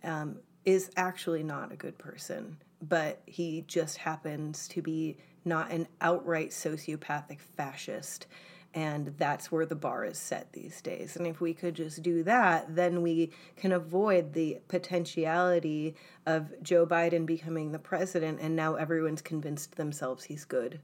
[0.03, 5.88] um, is actually not a good person, but he just happens to be not an
[6.01, 8.28] outright sociopathic fascist.
[8.76, 11.15] And that's where the bar is set these days.
[11.15, 15.95] And if we could just do that, then we can avoid the potentiality
[16.26, 20.82] of Joe Biden becoming the president and now everyone's convinced themselves he's good.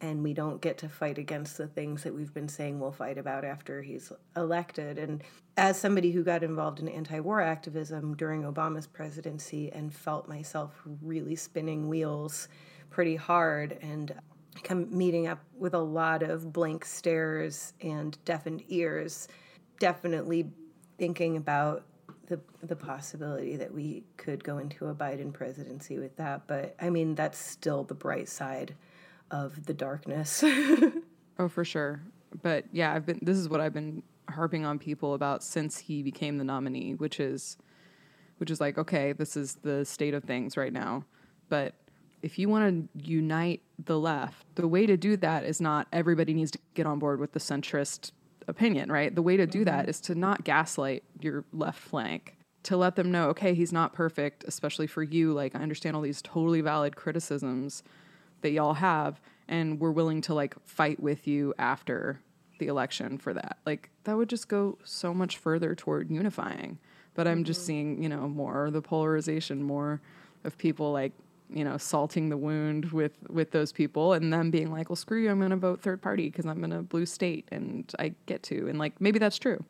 [0.00, 3.18] And we don't get to fight against the things that we've been saying we'll fight
[3.18, 4.96] about after he's elected.
[4.96, 5.22] And
[5.56, 10.80] as somebody who got involved in anti war activism during Obama's presidency and felt myself
[11.02, 12.48] really spinning wheels
[12.90, 14.14] pretty hard and
[14.62, 19.28] come meeting up with a lot of blank stares and deafened ears,
[19.78, 20.50] definitely
[20.98, 21.84] thinking about
[22.26, 26.46] the the possibility that we could go into a Biden presidency with that.
[26.46, 28.74] But I mean, that's still the bright side
[29.30, 30.44] of the darkness.
[31.38, 32.00] Oh, for sure.
[32.42, 33.18] But yeah, I've been.
[33.22, 37.20] This is what I've been harping on people about since he became the nominee, which
[37.20, 37.56] is,
[38.38, 41.04] which is like, okay, this is the state of things right now.
[41.48, 41.74] But
[42.22, 46.32] if you want to unite the left, the way to do that is not everybody
[46.32, 48.12] needs to get on board with the centrist
[48.48, 49.14] opinion, right?
[49.14, 49.90] The way to do that mm-hmm.
[49.90, 54.44] is to not gaslight your left flank, to let them know, okay, he's not perfect,
[54.46, 55.32] especially for you.
[55.32, 57.82] Like, I understand all these totally valid criticisms
[58.42, 62.20] that y'all have, and we're willing to like fight with you after
[62.58, 63.58] the election for that.
[63.66, 66.78] Like, that would just go so much further toward unifying.
[67.14, 67.66] But I'm just mm-hmm.
[67.66, 70.00] seeing, you know, more the polarization, more
[70.44, 71.12] of people like
[71.52, 75.22] you know salting the wound with with those people and them being like well screw
[75.22, 78.12] you i'm going to vote third party because i'm in a blue state and i
[78.26, 78.68] get to.
[78.68, 79.64] And like maybe that's true.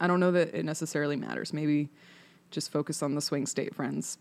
[0.00, 1.52] I don't know that it necessarily matters.
[1.52, 1.88] Maybe
[2.50, 4.18] just focus on the swing state friends.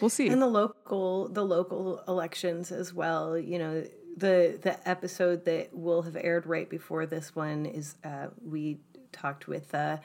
[0.00, 0.28] We'll see.
[0.28, 3.84] And the local the local elections as well you know
[4.16, 8.78] the the episode that will have aired right before this one is uh, we
[9.12, 9.98] talked with uh,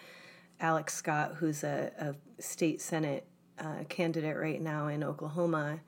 [0.60, 3.26] alex scott who's a, a state senate
[3.60, 5.80] uh, candidate right now in oklahoma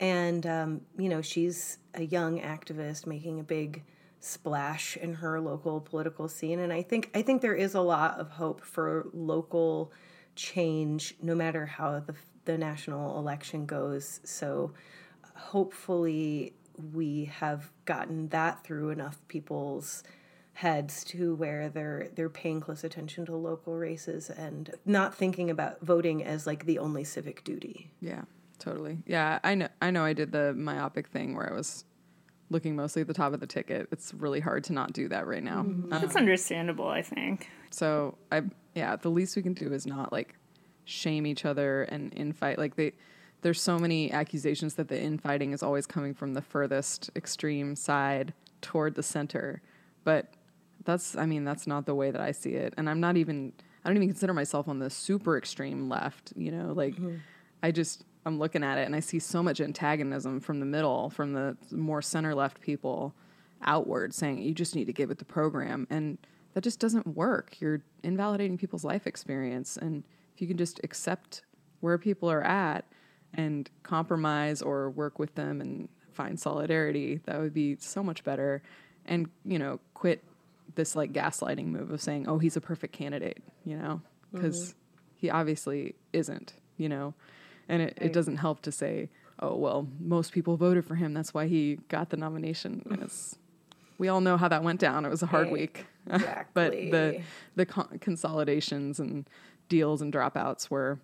[0.00, 3.82] and um, you know she's a young activist making a big
[4.20, 6.58] splash in her local political scene.
[6.58, 9.92] And i think i think there is a lot of hope for local
[10.36, 14.20] change no matter how the, the national election goes.
[14.22, 14.72] So
[15.34, 16.54] hopefully
[16.92, 20.04] we have gotten that through enough people's
[20.52, 25.80] heads to where they're they're paying close attention to local races and not thinking about
[25.82, 27.90] voting as like the only civic duty.
[28.00, 28.22] Yeah
[28.58, 31.84] totally yeah i know i know i did the myopic thing where i was
[32.50, 35.26] looking mostly at the top of the ticket it's really hard to not do that
[35.26, 37.48] right now Um, It's understandable, I think.
[37.70, 38.42] So I
[38.74, 40.34] yeah, the least we can do is not like
[40.84, 42.58] shame each other and infight.
[42.58, 42.92] Like they
[43.42, 48.32] there's so many accusations that the infighting is always coming from the furthest extreme side
[48.60, 49.60] toward the center.
[50.04, 50.32] But
[50.84, 52.74] that's I mean, that's not the way that I see it.
[52.76, 53.52] And I'm not even
[53.84, 56.94] I don't even consider myself on the super extreme left, you know, like
[57.62, 61.10] I just I'm looking at it and I see so much antagonism from the middle,
[61.10, 63.14] from the more center left people
[63.62, 66.18] outward saying you just need to get with the program and
[66.52, 67.60] that just doesn't work.
[67.60, 70.02] You're invalidating people's life experience and
[70.34, 71.42] if you can just accept
[71.80, 72.84] where people are at
[73.32, 78.60] and compromise or work with them and find solidarity, that would be so much better
[79.04, 80.24] and you know, quit
[80.74, 84.02] this like gaslighting move of saying, "Oh, he's a perfect candidate," you know?
[84.36, 84.78] Cuz mm-hmm.
[85.14, 87.14] he obviously isn't, you know.
[87.68, 89.08] And it, it doesn't help to say,
[89.40, 91.12] "Oh, well, most people voted for him.
[91.14, 93.38] That's why he got the nomination." And it's
[93.98, 95.04] we all know how that went down.
[95.04, 95.52] It was a hard Right.
[95.52, 95.86] week.
[96.54, 97.22] but the
[97.56, 99.28] the con- consolidations and
[99.68, 100.98] deals and dropouts were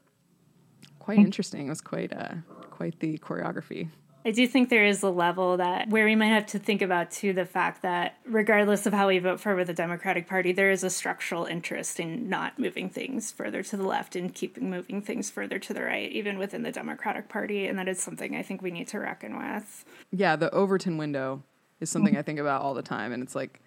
[1.00, 1.66] quite interesting.
[1.66, 2.34] It was quite uh
[2.70, 3.88] quite the choreography.
[4.24, 7.10] I do think there is a level that where we might have to think about
[7.10, 10.70] too the fact that regardless of how we vote for with the Democratic Party, there
[10.70, 15.02] is a structural interest in not moving things further to the left and keeping moving
[15.02, 18.42] things further to the right, even within the Democratic Party, and that is something I
[18.42, 19.84] think we need to reckon with.
[20.12, 21.42] Yeah, the Overton window
[21.80, 23.60] is something I think about all the time and it's like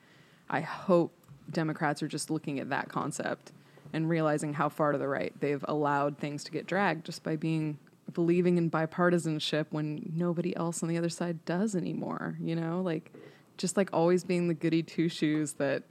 [0.50, 1.14] I hope
[1.52, 3.52] Democrats are just looking at that concept
[3.94, 7.36] and realizing how far to the right they've allowed things to get dragged just by
[7.36, 7.78] being
[8.14, 12.82] believing in bipartisanship when nobody else on the other side does anymore, you know?
[12.82, 13.12] Like
[13.58, 15.84] just like always being the goody two shoes that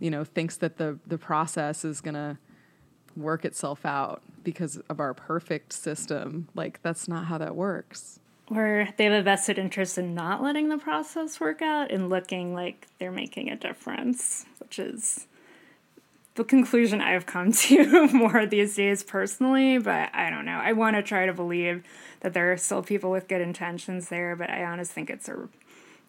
[0.00, 2.38] you know thinks that the the process is to
[3.16, 6.48] work itself out because of our perfect system.
[6.54, 8.18] Like that's not how that works.
[8.48, 12.54] Or they have a vested interest in not letting the process work out and looking
[12.54, 15.26] like they're making a difference, which is
[16.34, 20.58] the conclusion I've come to more these days personally, but I don't know.
[20.62, 21.82] I want to try to believe
[22.20, 25.48] that there are still people with good intentions there, but I honestly think it's a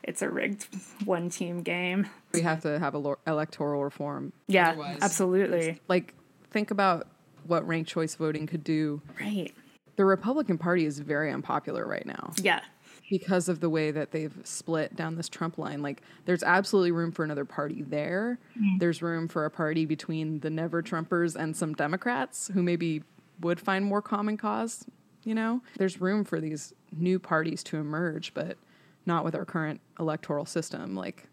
[0.04, 0.68] it's a rigged
[1.06, 2.08] one team game.
[2.34, 5.80] We have to have a lo- electoral reform Yeah, Otherwise, absolutely.
[5.88, 6.14] like
[6.52, 7.08] think about
[7.48, 9.02] what ranked choice voting could do.
[9.20, 9.54] Right.
[9.96, 12.62] The Republican Party is very unpopular right now Yeah.
[13.10, 15.82] Because of the way that they've split down this Trump line.
[15.82, 18.40] Like there's absolutely room for another party there.
[18.80, 23.04] There's room for a party between the never Trumpers and some Democrats who maybe
[23.42, 24.86] would find more common cause,
[25.24, 25.62] you know?
[25.78, 28.58] There's room for these new parties to emerge, but
[29.06, 30.96] not with our current electoral system.
[30.96, 31.28] Like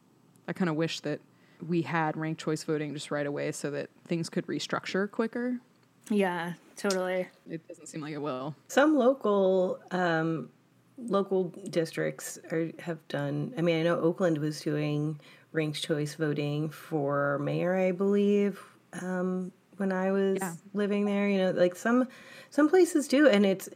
[0.49, 1.21] I kind of wish that
[1.67, 5.61] we had ranked choice voting just right away so that things could restructure quicker.
[6.09, 7.29] Yeah, totally.
[7.49, 8.57] It doesn't seem like it will.
[8.69, 10.49] Some local um,
[11.07, 13.53] local districts are, have done.
[13.57, 15.21] I mean, I know Oakland was doing
[15.53, 18.63] ranked choice voting for mayor, I believe,
[19.01, 20.55] um, when I was Yeah.
[20.75, 21.29] living there.
[21.29, 22.09] You know, like some
[22.51, 23.69] some places do, and it's.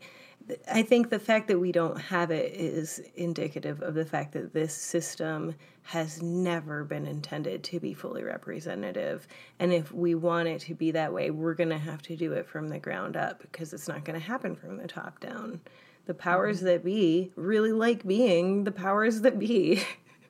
[0.70, 4.53] I think the fact that we don't have it is indicative of the fact that
[4.53, 5.55] this system
[5.85, 9.27] has never been intended to be fully representative.
[9.59, 12.33] And if we want it to be that way, we're going to have to do
[12.33, 15.61] it from the ground up because it's not going to happen from the top down.
[16.07, 19.83] The powers that be really like being the powers that be.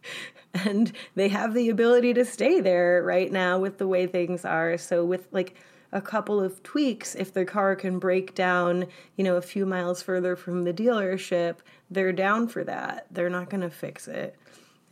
[0.55, 4.79] and they have the ability to stay there right now with the way things are.
[4.79, 5.57] So, with like,
[5.95, 8.85] a couple of tweaks if the car can break down
[9.17, 11.59] you know a few miles further from the dealership
[11.89, 14.37] they're down for that they're not going to fix it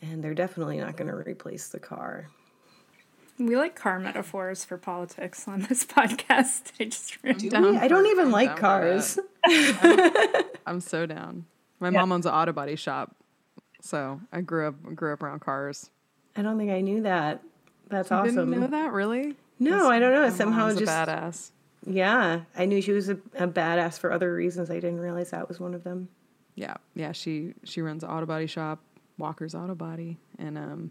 [0.00, 2.30] and they're definitely not going to replace the car
[3.38, 6.72] We like car metaphors for politics on this podcast.
[6.78, 7.48] I just remember.
[7.48, 9.18] Down i don't even I'm like down for cars
[10.66, 11.46] I'm so down.
[11.80, 13.16] My mom owns an auto body shop,
[13.80, 15.90] so I grew up grew up around cars.
[16.36, 17.42] i don't think i knew that
[17.88, 18.34] that's awesome.
[18.36, 19.34] You Didn't know that really?
[19.58, 21.50] no i don't know My somehow mom's just a badass.
[21.86, 25.48] yeah i knew she was a, a badass for other reasons i didn't realize that
[25.48, 26.08] was one of them
[26.54, 27.12] Yeah, yeah.
[27.12, 28.78] She she runs an auto body shop,
[29.18, 30.90] Walker's Auto Body, and um,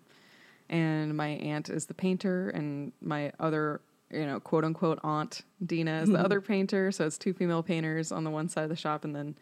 [0.71, 6.01] and my aunt is the painter, and my other you know quote unquote aunt Dina
[6.01, 6.91] is the other painter.
[6.91, 9.35] So it's two female painters on the one side of the shop, and then.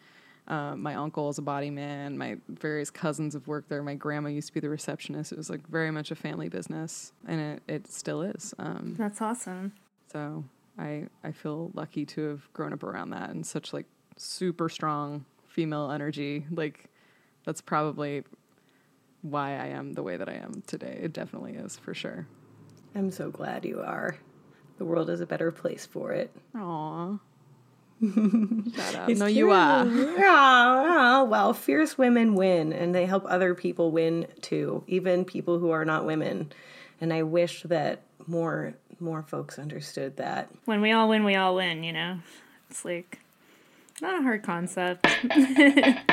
[0.48, 2.18] Uh, my uncle is a body man.
[2.18, 3.84] My various cousins have worked there.
[3.84, 5.30] My grandma used to be the receptionist.
[5.30, 8.52] It was like very much a family business, and it, it still is.
[8.58, 9.74] Um, That's awesome.
[10.10, 10.42] so
[10.76, 15.24] I I feel lucky to have grown up around that and such like super strong
[15.46, 16.46] female energy.
[16.50, 16.86] Like
[17.44, 18.24] that's probably
[19.22, 20.98] why I am the way that I am today.
[21.02, 22.26] It definitely is for sure.
[22.94, 24.16] i'm so glad you are
[24.78, 27.18] the world is a better place for it Aw.
[28.02, 29.10] Shut up.
[29.10, 29.84] It's no, you are.
[30.18, 35.68] Yeah, well, fierce women win, and they help other people win too, even people who
[35.70, 36.50] are not women.
[37.02, 40.48] And I wish that more more folks understood that.
[40.64, 41.84] When we all win, we all win.
[41.84, 42.18] You know,
[42.70, 43.18] it's like
[44.00, 45.06] not a hard concept.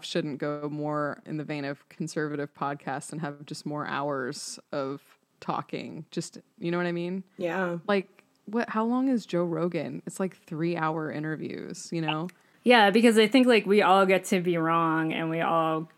[0.00, 3.86] wonder left shouldn't go more in the vein of conservative podcasts and have just more
[3.86, 5.02] hours of
[5.40, 6.04] talking.
[6.10, 7.22] Just you know what I mean?
[7.38, 7.78] Yeah.
[7.86, 8.08] Like
[8.46, 10.02] what how long is Joe Rogan?
[10.06, 12.28] It's like 3 hour interviews, you know?
[12.64, 15.88] Yeah, because I think like we all get to be wrong and we all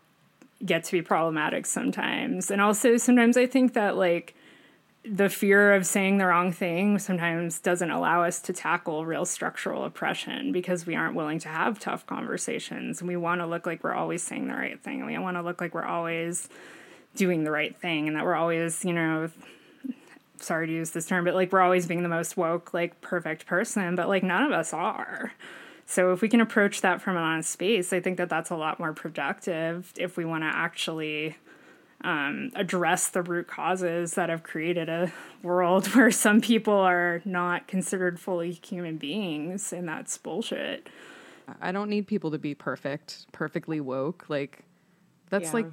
[0.65, 2.51] get to be problematic sometimes.
[2.51, 4.35] And also sometimes I think that like
[5.05, 9.83] the fear of saying the wrong thing sometimes doesn't allow us to tackle real structural
[9.83, 13.01] oppression because we aren't willing to have tough conversations.
[13.01, 15.01] And we want to look like we're always saying the right thing.
[15.01, 16.47] And we want to look like we're always
[17.15, 19.29] doing the right thing and that we're always, you know,
[20.37, 23.45] sorry to use this term, but like we're always being the most woke, like perfect
[23.45, 25.33] person, but like none of us are.
[25.85, 28.55] So if we can approach that from an honest space, I think that that's a
[28.55, 31.35] lot more productive if we want to actually
[32.03, 37.67] um, address the root causes that have created a world where some people are not
[37.67, 40.89] considered fully human beings, and that's bullshit.
[41.61, 44.25] I don't need people to be perfect, perfectly woke.
[44.29, 44.63] Like
[45.29, 45.53] that's Yeah.
[45.53, 45.67] like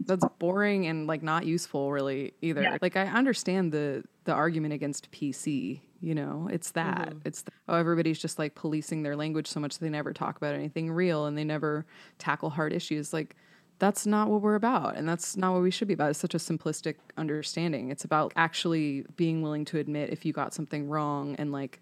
[0.00, 2.78] that's boring and like not useful really either.
[2.82, 6.48] Like I understand the the argument against PC, you know.
[6.52, 7.14] It's that.
[7.24, 10.54] It's the, oh everybody's just like policing their language so much they never talk about
[10.54, 11.86] anything real and they never
[12.18, 13.12] tackle hard issues.
[13.12, 13.36] Like
[13.78, 16.10] that's not what we're about and that's not what we should be about.
[16.10, 17.90] It's such a simplistic understanding.
[17.90, 21.80] It's about actually being willing to admit if you got something wrong and like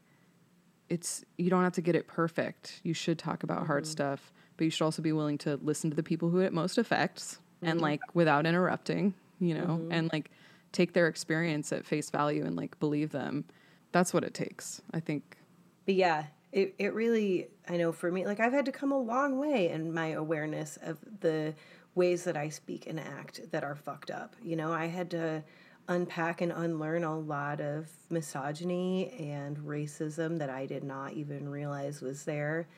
[0.88, 2.80] it's you don't have to get it perfect.
[2.82, 3.92] You should talk about hard mm-hmm.
[3.92, 6.78] stuff, but you should also be willing to listen to the people who it most
[6.78, 7.84] affects and mm-hmm.
[7.84, 9.92] like without interrupting, you know, mm-hmm.
[9.92, 10.30] and like
[10.72, 13.44] take their experience at face value and like believe them.
[13.92, 14.80] That's what it takes.
[14.92, 15.36] I think
[15.84, 18.98] But yeah, it, it really, I know for me, like I've had to come a
[18.98, 21.54] long way in my awareness of the
[21.94, 24.34] ways that I speak and act that are fucked up.
[24.42, 25.42] You know, I had to
[25.88, 32.00] unpack and unlearn a lot of misogyny and racism that I did not even realize
[32.00, 32.68] was there,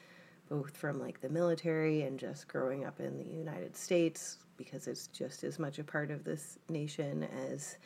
[0.49, 5.07] both from like the military and just growing up in the United States, because it's
[5.09, 7.77] just as much a part of this nation as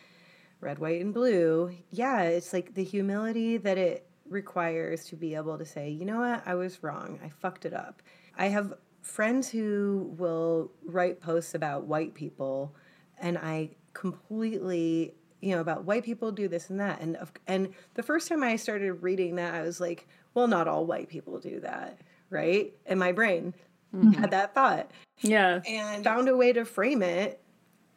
[0.61, 1.74] red, white, and blue.
[1.91, 6.20] Yeah, it's like the humility that it requires to be able to say, you know
[6.20, 7.18] what, I was wrong.
[7.24, 8.03] I fucked it up.
[8.37, 12.74] I have friends who will write posts about white people,
[13.18, 17.01] and I completely, you know, about white people do this and that.
[17.01, 20.68] And of- and the first time I started reading that, I was like, well, not
[20.68, 21.99] all white people do that,
[22.30, 22.72] right?
[22.86, 23.55] And my brain
[23.94, 24.12] mm-hmm.
[24.12, 24.90] had that thought
[25.20, 25.61] Yeah.
[25.66, 27.40] and found a way to frame it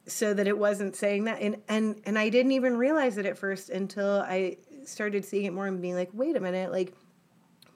[0.08, 3.38] so that it wasn't saying that and and and I didn't even realize it at
[3.38, 6.94] first until I started seeing it more and being like wait a minute like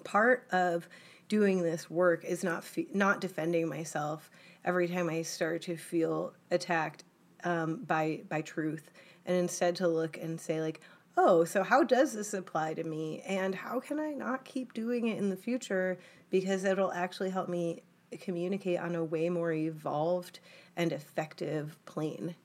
[0.04, 0.90] part of
[1.28, 4.30] doing this work is not fe- not defending myself
[4.64, 7.04] every time I start to feel attacked
[7.44, 8.92] um, by by truth.
[9.26, 10.82] And instead to look and say like
[11.18, 13.22] oh so how does this apply to me?
[13.26, 15.98] And how can I not keep doing it in the future?
[16.30, 17.84] Because it'll actually help me
[18.20, 20.40] communicate on a way more evolved
[20.78, 22.36] and effective plane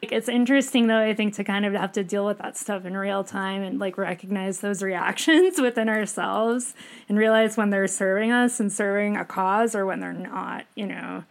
[0.00, 2.96] It's interesting though, I think, to kind of have to deal with that stuff in
[2.96, 6.74] real time and like recognize those reactions within ourselves
[7.08, 10.86] and realize when they're serving us and serving a cause or when they're not, you
[10.86, 11.24] know,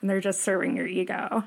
[0.00, 1.44] and they're just serving your ego.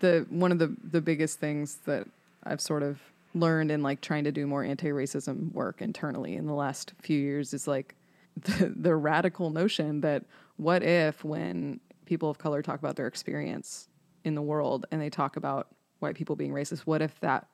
[0.00, 2.06] the one of the the biggest things that
[2.44, 3.00] I've sort of
[3.34, 7.54] learned in like trying to do more anti-racism work internally in the last few years
[7.54, 7.94] is like
[8.36, 10.24] the, the radical notion that
[10.56, 13.88] what if when people of color talk about their experience
[14.24, 15.68] in the world and they talk about
[16.02, 17.46] white people being racist what if that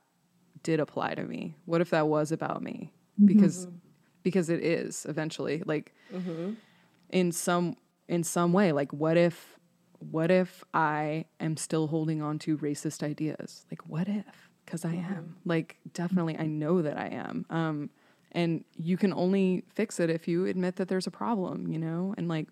[0.62, 1.55] did apply to me?
[1.66, 2.92] What if that was about me?
[3.24, 3.66] Because
[4.22, 5.62] because it is eventually.
[5.64, 5.94] Like
[7.11, 7.76] in some
[8.09, 9.59] in some way like what if
[10.01, 13.66] what if i am still holding on to racist ideas?
[13.70, 14.51] Like what if?
[14.64, 15.36] Because i am.
[15.44, 17.46] Like definitely i know that i am.
[17.51, 17.90] Um
[18.32, 22.14] and you can only fix it if you admit that there's a problem you know?
[22.18, 22.49] And like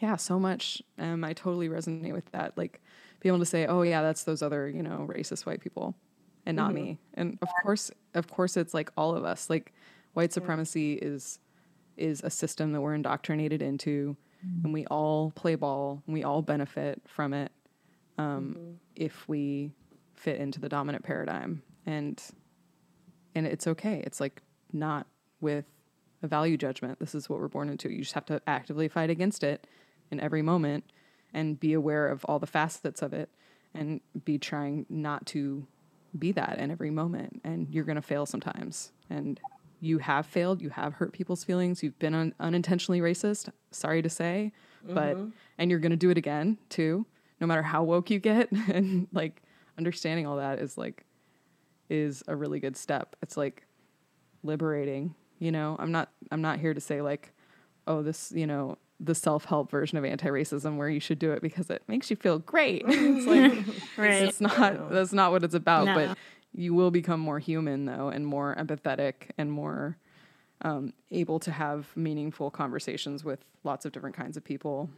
[0.00, 2.56] yeah so much um i totally resonate with that.
[2.56, 2.80] Like
[3.24, 5.96] be able to say oh yeah that's those other you know racist white people
[6.46, 6.84] and not mm-hmm.
[6.84, 6.98] me.
[7.14, 9.50] And of course of course it's like all of us.
[9.50, 9.72] Like
[10.12, 11.38] white supremacy is
[11.96, 14.72] is a system that we're indoctrinated into and mm-hmm.
[14.72, 17.50] we all play ball and we all benefit from it
[18.18, 18.72] um, mm-hmm.
[18.94, 19.72] if we
[20.14, 21.62] fit into the dominant paradigm.
[21.86, 22.22] And
[23.34, 24.02] and it's okay.
[24.04, 25.06] It's like not
[25.40, 25.64] with
[26.22, 26.98] a value judgment.
[27.00, 27.90] This is what we're born into.
[27.90, 29.66] You just have to actively fight against it
[30.10, 30.84] in every moment
[31.34, 33.28] and be aware of all the facets of it
[33.74, 35.66] and be trying not to
[36.16, 37.40] be that in every moment.
[37.44, 38.92] And you're going to fail sometimes.
[39.10, 39.40] And
[39.80, 44.08] you have failed you have hurt people's feelings you've been un- unintentionally racist sorry to
[44.08, 44.50] say
[44.82, 45.28] but mm-hmm.
[45.58, 47.04] and you're going to do it again too
[47.40, 48.48] no matter how woke you get.
[48.68, 49.42] And like
[49.76, 51.04] understanding all that is like
[51.90, 53.16] is a really good step.
[53.22, 53.66] It's like
[54.42, 55.76] liberating you know?
[55.78, 57.32] I'm not i'm not here to say like
[57.86, 61.68] oh this you know the self-help version of anti-racism where you should do it because
[61.68, 63.52] it makes you feel great it's like
[63.98, 64.22] Right.
[64.22, 65.94] it's not that's not what it's about No.
[65.94, 66.18] but
[66.54, 69.96] you will become more human though and more empathetic and more
[70.62, 74.88] um, able to have meaningful conversations with lots of different kinds of people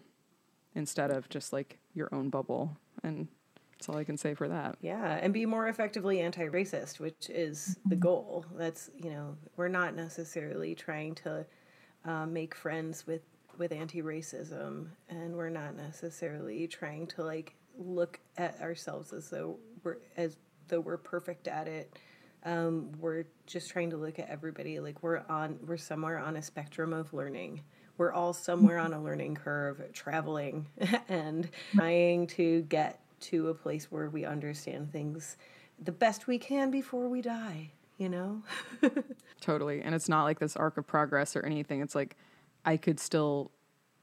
[0.75, 3.27] instead of just like your own bubble and
[3.73, 7.79] that's all i can say for that Yeah, and be more effectively anti-racist, which is
[7.87, 8.45] the goal.
[8.57, 11.45] That's you know we're not necessarily trying to
[12.05, 13.21] uh, make friends with
[13.59, 19.99] with anti-racism, and we're not necessarily trying to like look at ourselves as though we're
[20.17, 20.37] as
[20.69, 21.99] though we're perfect at it.
[22.45, 26.43] Um, we're just trying to look at everybody like we're on we're somewhere on a
[26.43, 27.63] spectrum of learning.
[27.99, 30.67] We're all somewhere on a learning curve, traveling
[31.09, 35.37] and trying to get to a place where we understand things
[35.83, 38.43] the best we can before we die, you know?
[39.41, 39.83] Totally.
[39.83, 41.81] And it's not like this arc of progress or anything.
[41.81, 42.17] It's like
[42.67, 43.53] I could still,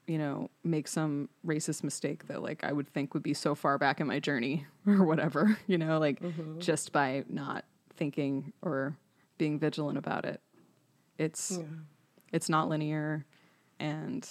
[0.06, 3.78] you know, make some racist mistake that like I would think would be so far
[3.78, 6.20] back in my journey or whatever, you know, like
[6.58, 7.64] just by not
[7.96, 8.96] thinking or
[9.38, 10.40] being vigilant about it.
[11.18, 11.60] It's
[12.32, 13.24] it's not linear
[13.78, 14.26] and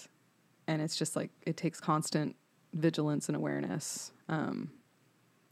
[0.68, 2.35] and it's just like it takes constant
[2.73, 4.11] vigilance and awareness.
[4.27, 4.72] Um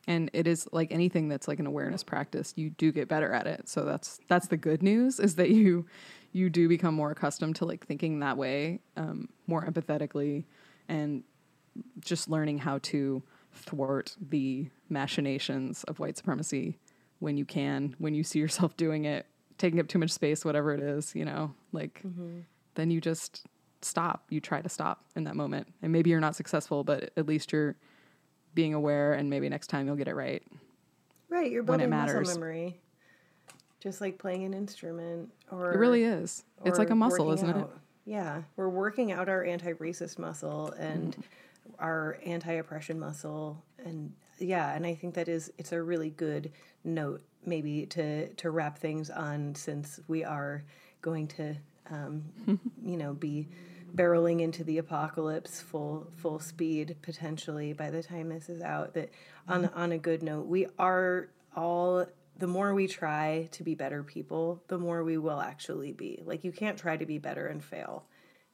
[0.07, 3.45] and it is like anything that's like an awareness practice you do get better at
[3.45, 5.85] it so that's that's the good news is that you
[6.31, 10.45] you do become more accustomed to like thinking that way um, more empathetically
[10.87, 11.23] and
[11.99, 13.21] just learning how to
[13.53, 16.77] thwart the machinations of white supremacy
[17.19, 19.25] when you can, when you see yourself doing it,
[19.57, 22.01] taking up too much space, whatever it is, you know, like
[22.75, 23.45] then you just
[23.81, 24.25] stop.
[24.29, 25.67] You try to stop in that moment.
[25.81, 27.75] And maybe you're not successful, but at least you're
[28.53, 30.43] being aware and maybe next time you'll get it right.
[31.29, 32.79] Right, you're building muscle memory.
[33.81, 36.43] Just like playing an instrument or It really is.
[36.63, 37.67] It's like a muscle, isn't it?
[38.05, 41.73] Yeah, we're working out our anti-racist muscle and Mm-hmm.
[41.79, 46.51] our anti-oppression muscle, and yeah, and I think that is it's a really good
[46.83, 50.63] note maybe to to wrap things on since we are
[51.01, 51.55] going to
[51.91, 52.23] um,
[52.83, 53.47] you know be
[53.95, 59.09] barreling into the apocalypse full full speed potentially by the time this is out that
[59.47, 62.05] on on a good note we are all
[62.37, 66.43] the more we try to be better people the more we will actually be like
[66.43, 68.05] you can't try to be better and fail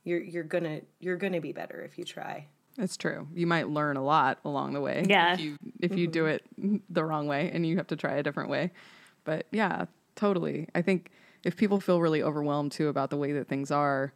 [0.04, 2.48] you're you're gonna you're gonna be better if you try
[2.78, 3.28] It's true.
[3.34, 5.04] You might learn a lot along the way.
[5.08, 5.34] Yeah.
[5.34, 6.76] If you if you do mm-hmm.
[6.76, 8.72] it the wrong way and you have to try a different way.
[9.24, 9.86] But yeah,
[10.16, 10.68] totally.
[10.76, 11.12] I think
[11.44, 14.14] if people feel really overwhelmed too about the way that things are,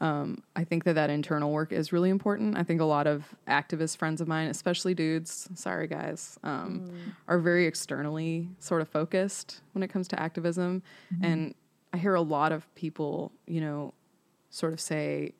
[0.00, 2.56] um, I think that that internal work is really important.
[2.58, 6.90] I think a lot of activist friends of mine, especially dudes, sorry guys, um,
[7.28, 10.82] are very externally sort of focused when it comes to activism.
[11.22, 11.54] And
[11.94, 13.94] I hear a lot of people, you know,
[14.50, 15.32] sort of say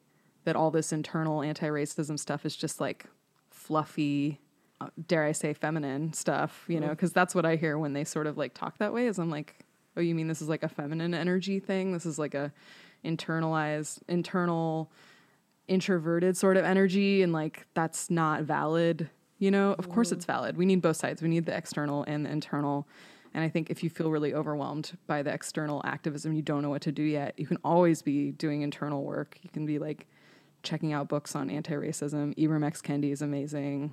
[0.45, 3.07] that all this internal anti-racism stuff is just like
[3.51, 4.41] fluffy
[4.81, 8.05] uh, dare i say feminine stuff you know because that's what i hear when they
[8.05, 9.57] sort of like talk that way is i'm like
[9.97, 12.53] oh you mean this is like a feminine energy thing this is like a
[13.05, 14.91] internalized internal
[15.69, 19.75] introverted sort of energy and like that's not valid you know?
[19.79, 20.57] Of course it's valid.
[20.57, 21.21] We need both sides.
[21.21, 22.89] We need the external and the internal.
[23.35, 26.71] And i think if you feel really overwhelmed by the external activism you don't know
[26.71, 29.39] what to do yet you can always be doing internal work.
[29.43, 30.07] You can be like
[30.63, 32.35] checking out books on anti-racism.
[32.37, 32.81] Ibram x.
[32.81, 33.93] Kendi is amazing.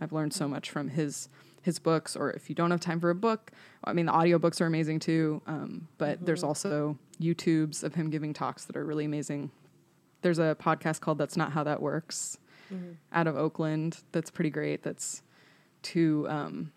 [0.00, 1.30] I've learned so much from his
[1.62, 3.52] his books or if you don't have time for a book
[3.84, 8.32] i mean the audiobooks are amazing too um, but there's also youtubes of him giving
[8.34, 9.50] talks that are really amazing.
[10.22, 12.38] There's a podcast called That's Not How That Works
[13.12, 14.82] out of Oakland that's pretty great.
[14.82, 15.22] That's
[15.82, 16.72] two um,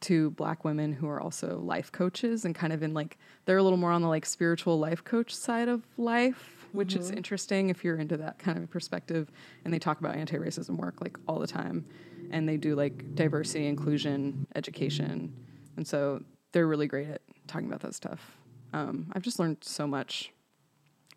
[0.00, 3.16] two black women who are also life coaches and kind of in like
[3.46, 7.10] they're a little more on the like spiritual life coach side of life, which is
[7.10, 9.30] interesting if you're into that kind of perspective.
[9.64, 11.86] And they talk about anti-racism work like all the time,
[12.30, 15.34] and they do like diversity, inclusion, education,
[15.76, 16.22] and so
[16.52, 18.36] they're really great at talking about that stuff.
[18.72, 20.32] Um, I've just learned so much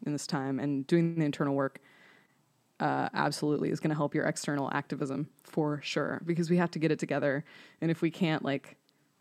[0.06, 1.80] in this time and doing the internal work
[2.80, 6.80] uh, absolutely is going to help your external activism for sure because we have to
[6.80, 7.46] get it together
[7.80, 8.76] and if we can't like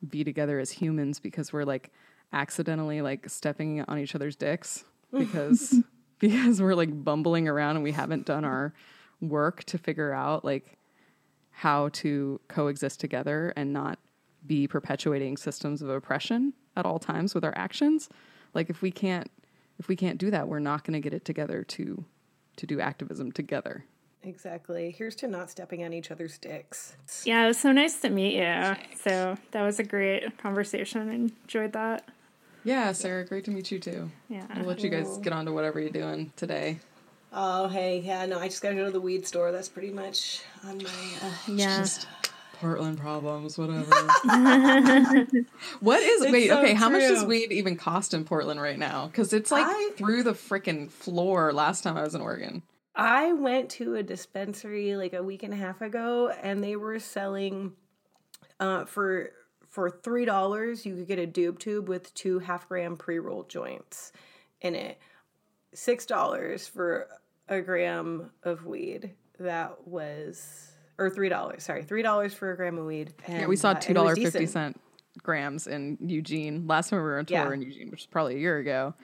[0.08, 1.92] be together as humans because we're like
[2.32, 5.74] accidentally like stepping on each other's dicks because
[6.18, 8.72] because we're like bumbling around and we haven't done our
[9.20, 10.78] work to figure out like
[11.60, 13.98] how to coexist together and not
[14.46, 18.08] be perpetuating systems of oppression at all times with our actions
[18.54, 19.30] like if we can't
[19.78, 22.02] if we can't do that we're not going to get it together to
[22.56, 23.84] to do activism together
[24.22, 28.08] exactly here's to not stepping on each other's dicks Yeah, it was so nice to
[28.10, 28.76] meet you.
[29.04, 31.08] So that was a great conversation.
[31.10, 32.08] I enjoyed that.
[32.64, 34.46] yeah sarah great to meet you too Yeah.
[34.54, 36.78] i'll let you guys get on to whatever you're doing today
[37.32, 40.42] oh hey yeah no i just gotta go to the weed store that's pretty much
[40.64, 40.90] on my
[41.22, 41.86] uh, Yeah.
[42.60, 43.84] portland problems whatever
[45.80, 49.06] what is wait so okay how much does weed even cost in portland right now
[49.06, 52.62] because it's like I- through the freaking floor last time i was in oregon
[52.92, 56.98] I went to a dispensary like a week and a half ago, and they were
[56.98, 57.72] selling
[58.58, 59.30] uh, for
[59.68, 60.84] for three dollars.
[60.84, 64.12] You could get a doob tube with two half gram pre roll joints
[64.60, 64.98] in it.
[65.72, 67.08] Six dollars for
[67.50, 69.12] a gram of weed.
[69.38, 71.62] That was or three dollars.
[71.64, 73.12] Sorry, three dollars for a gram of weed.
[73.28, 74.74] yeah we saw uh, and it two dollar dollar fifty decent.
[74.76, 74.80] cent
[75.22, 77.52] grams in eugene last time we were on tour Yeah.
[77.52, 78.94] in eugene which is probably a year ago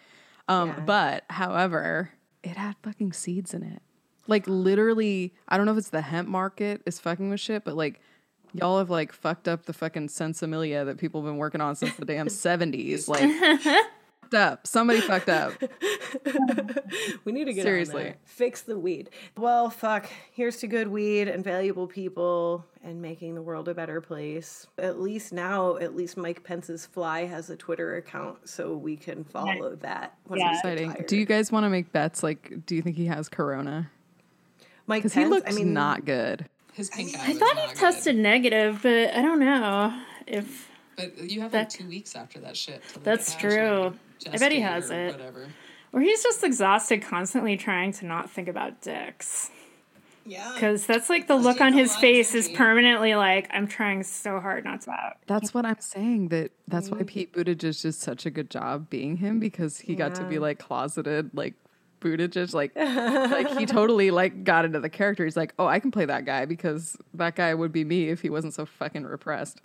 [0.48, 0.80] um Yeah.
[0.86, 2.12] but however
[2.44, 3.82] it had fucking seeds in it
[4.28, 7.74] like literally i don't know if it's the hemp market is fucking with shit but
[7.76, 8.00] like
[8.52, 11.94] y'all have like fucked up the fucking sinsemilla that people have been working on since
[11.96, 13.28] the damn 70s like
[13.64, 13.90] fucked
[14.36, 15.52] up somebody fucked up
[17.24, 18.02] We need to get Seriously.
[18.02, 18.18] on that.
[18.24, 19.10] Fix the weed.
[19.36, 20.06] Well, fuck.
[20.32, 24.66] Here's to good weed and valuable people and making the world a better place.
[24.78, 29.24] At least now, at least Mike Pence's fly has a Twitter account, so we can
[29.24, 30.16] follow that.
[30.24, 30.54] When Yeah.
[30.54, 31.06] exciting tired.
[31.06, 33.90] do you guys want to make bets like do you think he has corona
[34.86, 37.68] Mike because he looks I mean, not good His pink eye I thought not he
[37.68, 37.76] good.
[37.76, 42.38] tested negative, but I don't know if But you have That- like two weeks after
[42.40, 42.82] that shit.
[42.94, 43.94] to, That's true.
[44.30, 45.12] I bet he has it.
[45.12, 45.48] Whatever.
[45.92, 49.50] or he's just exhausted constantly trying to not think about dicks.
[50.26, 50.50] Yeah.
[50.54, 54.64] Because that's like the look on his face is permanently like, I'm trying so hard
[54.64, 55.18] not to out.
[55.26, 56.28] That's what I'm saying.
[56.28, 57.06] That that's why mm.
[57.06, 60.58] Pete Buttigieg did such a good job being him because he got to be like
[60.58, 61.54] closeted, like
[62.00, 65.24] Buttigieg, like like he totally like got into the character.
[65.24, 68.22] He's like, oh, I can play that guy because that guy would be me if
[68.22, 69.60] he wasn't so fucking repressed.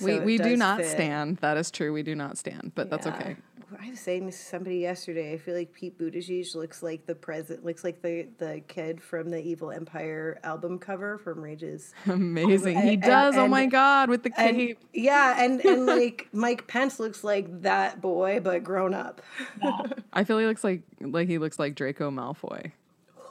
[0.00, 0.90] we we do not fit.
[0.90, 1.36] stand.
[1.38, 1.92] That is true.
[1.92, 3.36] We do not stand, but that's okay.
[3.82, 5.32] I was saying to somebody yesterday.
[5.32, 9.30] I feel like Pete Buttigieg looks like the president, looks like the the kid from
[9.30, 11.94] the Evil Empire album cover from Rage's.
[12.06, 12.78] Amazing.
[12.82, 13.36] He And- does.
[13.38, 14.78] oh and- my god, with the And cape.
[14.92, 19.22] yeah, and and like Mike Pence looks like that boy, but grown up.
[20.12, 22.72] I feel he looks like like he looks like Draco Malfoy.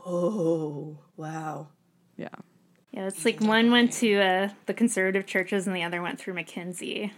[0.06, 1.68] Oh wow!
[2.18, 2.30] Yeah.
[2.92, 6.34] Yeah, it's like one went to uh, the conservative churches and the other went through
[6.34, 7.12] McKinsey.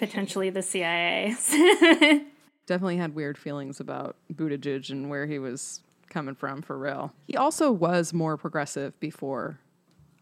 [0.00, 1.34] And Potentially the CIA.
[2.66, 7.12] definitely had weird feelings about Buttigieg and where he was coming from for real.
[7.26, 9.58] He also was more progressive before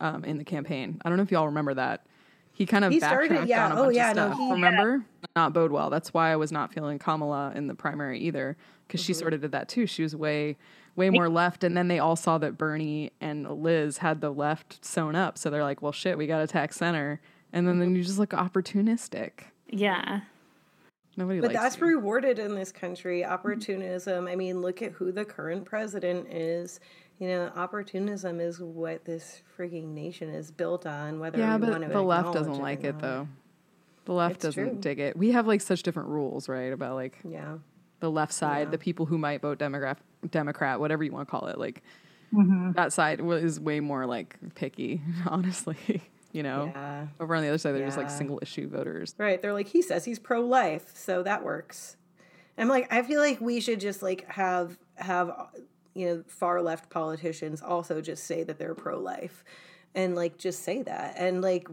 [0.00, 1.00] um, in the campaign.
[1.04, 2.06] I don't know if y'all remember that.
[2.52, 3.66] He kind of He backtracked started- yeah.
[3.66, 4.38] on a Oh, bunch yeah, of no, stuff.
[4.38, 5.04] he- remember?
[5.36, 5.88] Not bode well.
[5.90, 8.56] That's why I was not feeling Kamala in the primary either,
[8.86, 9.06] because Mm-hmm.
[9.06, 9.86] she sort of did that too.
[9.86, 10.56] She was way,
[10.96, 14.84] way more left, and then they all saw that Bernie and Liz had the left
[14.84, 17.20] sewn up, so they're like, "Well, shit, we got to attack center."
[17.52, 17.80] And then, Mm-hmm.
[17.80, 19.30] then you just look opportunistic.
[19.70, 20.20] Yeah.
[21.16, 21.86] Nobody But likes that's you.
[21.86, 23.24] rewarded in this country.
[23.24, 24.28] Opportunism.
[24.28, 26.80] I mean, look at who the current president is.
[27.18, 31.18] You know, opportunism is what this freaking nation is built on.
[31.18, 33.02] Whether Yeah, we but want to the left doesn't or like it not.
[33.02, 33.28] though.
[34.06, 34.78] The left It's doesn't true.
[34.80, 35.16] dig it.
[35.16, 36.72] We have like such different rules, right?
[36.72, 37.58] About like Yeah.
[37.98, 39.98] the left side, the people who might vote Democrat,
[40.30, 41.58] Democrat, whatever you want to call it.
[41.58, 41.82] Like
[42.32, 42.72] mm-hmm.
[42.72, 46.02] that side is way more like picky, honestly.
[46.32, 47.06] You know, Yeah.
[47.18, 49.14] over on the other side, they're just like single issue voters.
[49.18, 49.40] Right.
[49.42, 51.96] They're like, he says he's pro life, so that works.
[52.58, 55.32] I'm like, I feel like we should just like have have
[55.94, 59.42] you know far left politicians also just say that they're pro life.
[59.92, 61.66] And like just say that, and like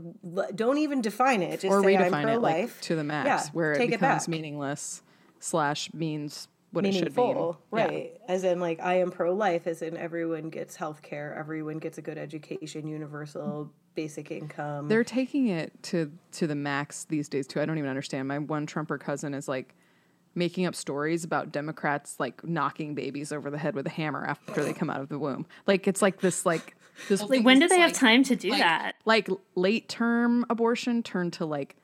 [0.55, 1.59] don't even define it.
[1.59, 3.89] Just or say I'm redefine pro it like to the max, Yeah, where it it
[3.91, 4.27] becomes back.
[4.27, 5.03] meaningless
[5.39, 6.47] slash means
[6.77, 7.79] what it should meaningful, mean.
[7.79, 7.85] Yeah.
[7.85, 8.21] right?
[8.27, 11.97] As in, like, I am pro life, as in everyone gets health care, everyone gets
[11.97, 14.87] a good education, universal basic income.
[14.87, 17.59] They're taking it to to the max these days too.
[17.59, 18.27] I don't even understand.
[18.27, 19.75] My one Trumper cousin is like
[20.35, 24.63] making up stories about Democrats like knocking babies over the head with a hammer after
[24.63, 25.47] they come out of the womb.
[25.65, 26.75] Like it's like this like
[27.09, 28.93] this Like, when do they have time to do that?
[29.03, 31.75] like late term abortion turned to like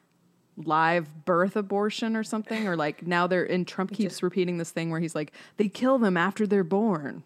[0.58, 4.92] live birth abortion or something or like now they're and Trump keeps repeating this thing
[4.92, 7.24] where he's like they kill them after they're born.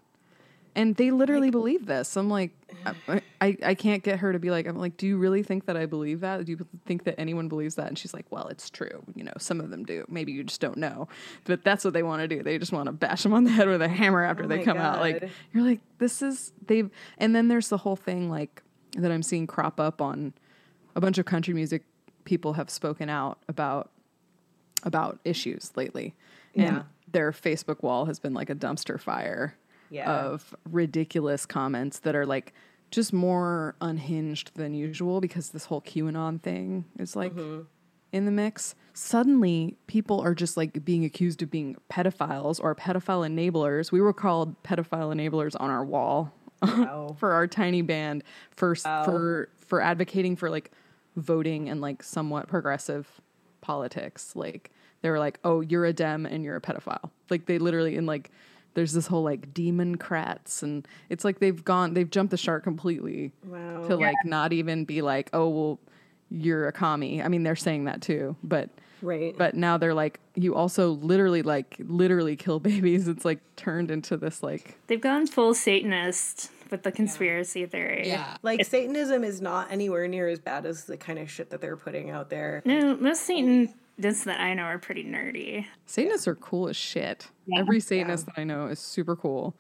[0.76, 2.16] And they literally believe this.
[2.16, 2.52] I'm like,
[2.86, 5.66] I, I, I can't get her to be like, I'm like, do you really think
[5.66, 6.46] that I believe that?
[6.46, 7.88] Do you think that anyone believes that?
[7.88, 9.04] And she's like, well, it's true.
[9.16, 10.06] You know, some of them do.
[10.08, 11.08] Maybe you just don't know.
[11.46, 12.44] But that's what they want to do.
[12.44, 14.64] They just want to bash them on the head with a hammer after they my
[14.66, 15.00] come out.
[15.00, 18.62] Like, you're like, this is, they've, and then there's the whole thing like
[18.98, 20.32] that I'm seeing crop up on
[20.96, 21.86] a bunch of country music
[22.28, 23.90] people have spoken out about
[24.84, 26.14] about issues lately.
[26.54, 26.64] Yeah.
[26.66, 29.56] And their Facebook wall has been like a dumpster fire
[29.90, 30.12] Yeah.
[30.12, 32.54] of ridiculous comments that are like
[32.92, 37.62] just more unhinged than usual because this whole QAnon thing is like mm-hmm.
[38.12, 38.76] in the mix.
[38.94, 43.92] Suddenly, people are just like being accused of being pedophiles or pedophile enablers.
[43.92, 47.16] We were called pedophile enablers on our wall Wow.
[47.20, 49.04] for our tiny band for oh.
[49.04, 50.72] for for advocating for like
[51.18, 53.20] voting and like somewhat progressive
[53.62, 54.36] politics.
[54.36, 54.72] Like
[55.02, 58.08] they were like, "Oh, you're a dem and you're a pedophile." Like they literally and
[58.08, 58.32] like
[58.74, 63.32] there's this whole like democrats and it's like they've gone they've jumped the shark completely
[63.44, 63.88] Wow.
[63.88, 65.80] to like not even be like, "Oh, well,
[66.30, 68.70] you're a commie." I mean, they're saying that too, but
[69.02, 69.36] Right.
[69.38, 73.08] but now they're like you also literally like literally kill babies.
[73.08, 78.08] It's like turned into this like They've gone full Satanist with the conspiracy theory.
[78.08, 78.38] Yeah.
[78.44, 81.78] like Satanism is not anywhere near as bad as the kind of shit that they're
[81.78, 82.62] putting out there.
[82.66, 85.66] No, most Satanists that I know are pretty nerdy.
[85.86, 87.28] Satanists are cool as shit.
[87.58, 89.56] Every Satanist that I know is super cool.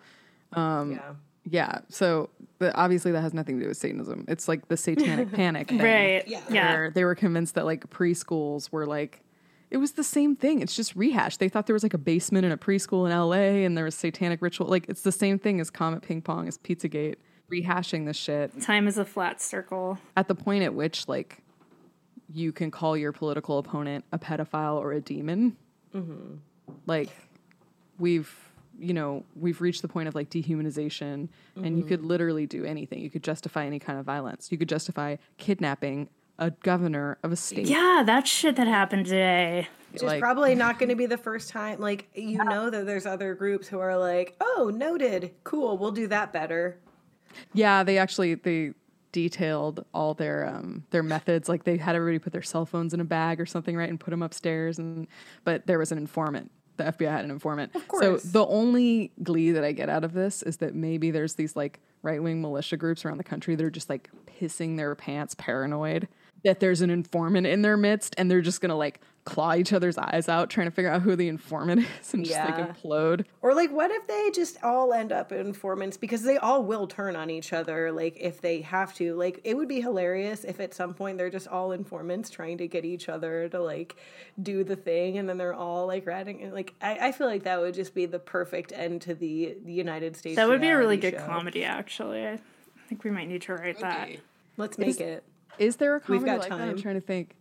[0.53, 1.13] Um, yeah.
[1.49, 1.79] Yeah.
[1.89, 2.29] So,
[2.59, 4.25] but obviously that has nothing to do with Satanism.
[4.27, 5.69] It's like the satanic panic.
[5.69, 6.27] Thing, Right.
[6.27, 6.41] Yeah.
[6.49, 6.89] Yeah.
[6.93, 9.21] They were convinced that like preschools were like,
[9.69, 10.61] it was the same thing.
[10.61, 11.39] It's just rehashed.
[11.39, 13.95] They thought there was like a basement in a preschool in LA and there was
[13.95, 14.67] satanic ritual.
[14.67, 17.15] Like it's the same thing as Comet Ping Pong, as Pizzagate,
[17.51, 19.97] rehashing this shit Time is a flat circle.
[20.15, 21.39] at the point at which like
[22.31, 25.55] you can call your political opponent a pedophile or a demon
[25.95, 26.35] mm-hmm.
[26.85, 27.09] like
[27.99, 28.33] we've
[28.77, 31.87] you know we've reached the point of like dehumanization and you mm-hmm.
[31.87, 36.09] could literally do anything you could justify any kind of violence you could justify kidnapping
[36.39, 39.67] a governor of a state Yeah, that shit that happened today.
[39.91, 41.79] Which like- is probably not going to be the first time.
[41.79, 45.31] Like, you know that there's other groups who are like, oh, noted.
[45.43, 45.77] Cool.
[45.77, 46.77] We'll do that better.
[47.53, 48.73] Yeah, they actually they
[49.11, 51.47] detailed all their um their methods.
[51.47, 53.99] Like they had everybody put their cell phones in a bag or something, right, and
[53.99, 54.79] put them upstairs.
[54.79, 55.07] And
[55.43, 56.51] but there was an informant.
[56.77, 57.75] The FBI had an informant.
[57.75, 58.23] Of course.
[58.23, 61.55] So the only glee that I get out of this is that maybe there's these
[61.55, 64.09] like right wing militia groups around the country that are just like
[64.39, 66.07] pissing their pants, paranoid
[66.43, 69.97] that there's an informant in their midst, and they're just gonna like claw each other's
[69.97, 73.25] eyes out, trying to figure out who the informant is, and just like implode.
[73.41, 77.17] Or like, what if they just all end up informants because they all will turn
[77.17, 79.15] on each other, like if they have to.
[79.15, 82.67] Like, it would be hilarious if at some point they're just all informants trying to
[82.69, 83.97] get each other to like
[84.41, 86.41] do the thing, and then they're all like ratting.
[86.43, 89.57] and, Like, I, I feel like that would just be the perfect end to the,
[89.65, 90.37] the United States.
[90.37, 91.25] That would be a really reality good show.
[91.25, 92.27] comedy, actually.
[92.27, 92.39] I
[92.87, 94.09] think we might need to write that.
[94.55, 95.25] Let's make it.
[95.59, 96.61] Is there a comedy got like that?
[96.61, 97.35] I'm trying to think.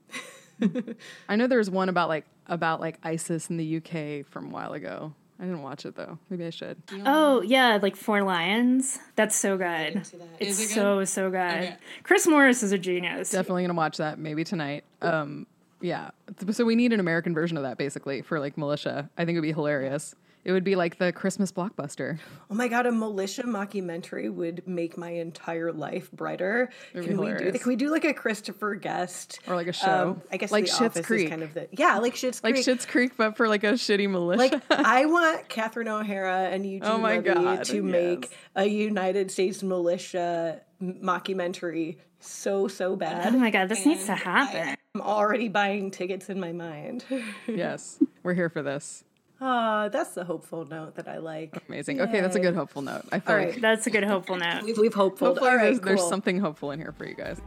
[1.29, 4.51] I know there was one about like about like ISIS in the UK from a
[4.51, 5.13] while ago.
[5.39, 6.19] I didn't watch it though.
[6.31, 6.83] Maybe I should.
[7.05, 8.99] Oh yeah, like Four Lions.
[9.17, 10.03] That's so good.
[10.39, 11.77] It's so so good.
[12.03, 13.31] Chris Morris is a genius.
[13.31, 14.85] Definitely gonna watch that maybe tonight.
[15.03, 15.47] Um,
[15.81, 16.11] yeah.
[16.53, 19.11] So we need an American version of that basically for like militia.
[19.19, 20.15] I think it would be hilarious.
[20.47, 22.21] It would be like the Christmas blockbuster.
[22.49, 26.71] Oh my god, a militia mockumentary would make my entire life brighter.
[26.95, 27.51] be Can we do?
[27.51, 30.11] Can we do like a Christopher Guest Or like a show.
[30.11, 31.25] Um, I guess Like the Schitt's Office Creek.
[31.25, 32.65] is kind of the yeah, like Shit's Like Creek.
[32.65, 34.39] Schitt's Creek, but for like a shitty militia.
[34.39, 39.33] Like I want Catherine O'Hara and Eugene Oh my Levy God, to make a United
[39.33, 43.35] States militia mockumentary so so bad.
[43.35, 44.77] Oh my god, this needs to happen.
[44.95, 47.05] I'm already buying tickets in my mind.
[47.49, 49.03] yes, we're here for this.
[49.41, 51.63] Ah, that's the hopeful note that I like.
[51.69, 52.01] Amazing.
[52.01, 53.05] Okay, that's a good hopeful note.
[53.13, 53.61] I feel All like right.
[53.61, 54.63] That's a good hopeful note.
[54.63, 55.29] We've, we've hopeful.
[55.29, 57.41] hopefully All right, there's, there's something hopeful in here for you guys.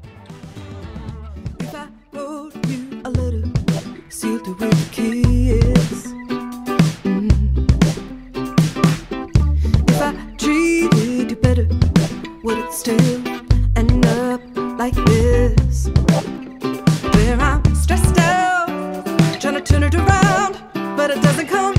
[1.59, 3.49] If I wrote you a letter
[4.09, 6.07] sealed it with a kiss.
[7.03, 7.29] Mm.
[9.89, 11.67] If I treated you better,
[12.43, 13.27] would it still
[13.77, 14.41] end up
[14.77, 15.87] like this?
[17.13, 18.67] Where I'm stressed out,
[19.39, 20.61] trying to turn it around,
[20.97, 21.78] but it doesn't come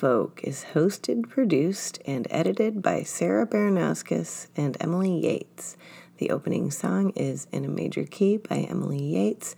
[0.00, 5.76] Folk is hosted, produced, and edited by Sarah Baranowskis and Emily Yates.
[6.16, 9.54] The opening song is In a Major Key by Emily Yates.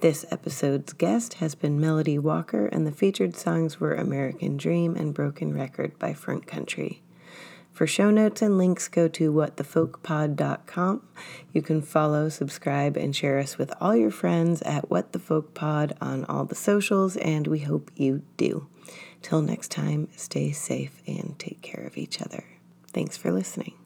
[0.00, 5.12] This episode's guest has been Melody Walker, and the featured songs were American Dream and
[5.12, 7.02] Broken Record by Front Country.
[7.70, 11.02] For show notes and links, go to whatthefolkpod.com.
[11.52, 15.52] You can follow, subscribe, and share us with all your friends at What the Folk
[15.52, 18.68] Pod on all the socials, and we hope you do.
[19.22, 22.44] Till next time, stay safe and take care of each other.
[22.88, 23.81] Thanks for listening.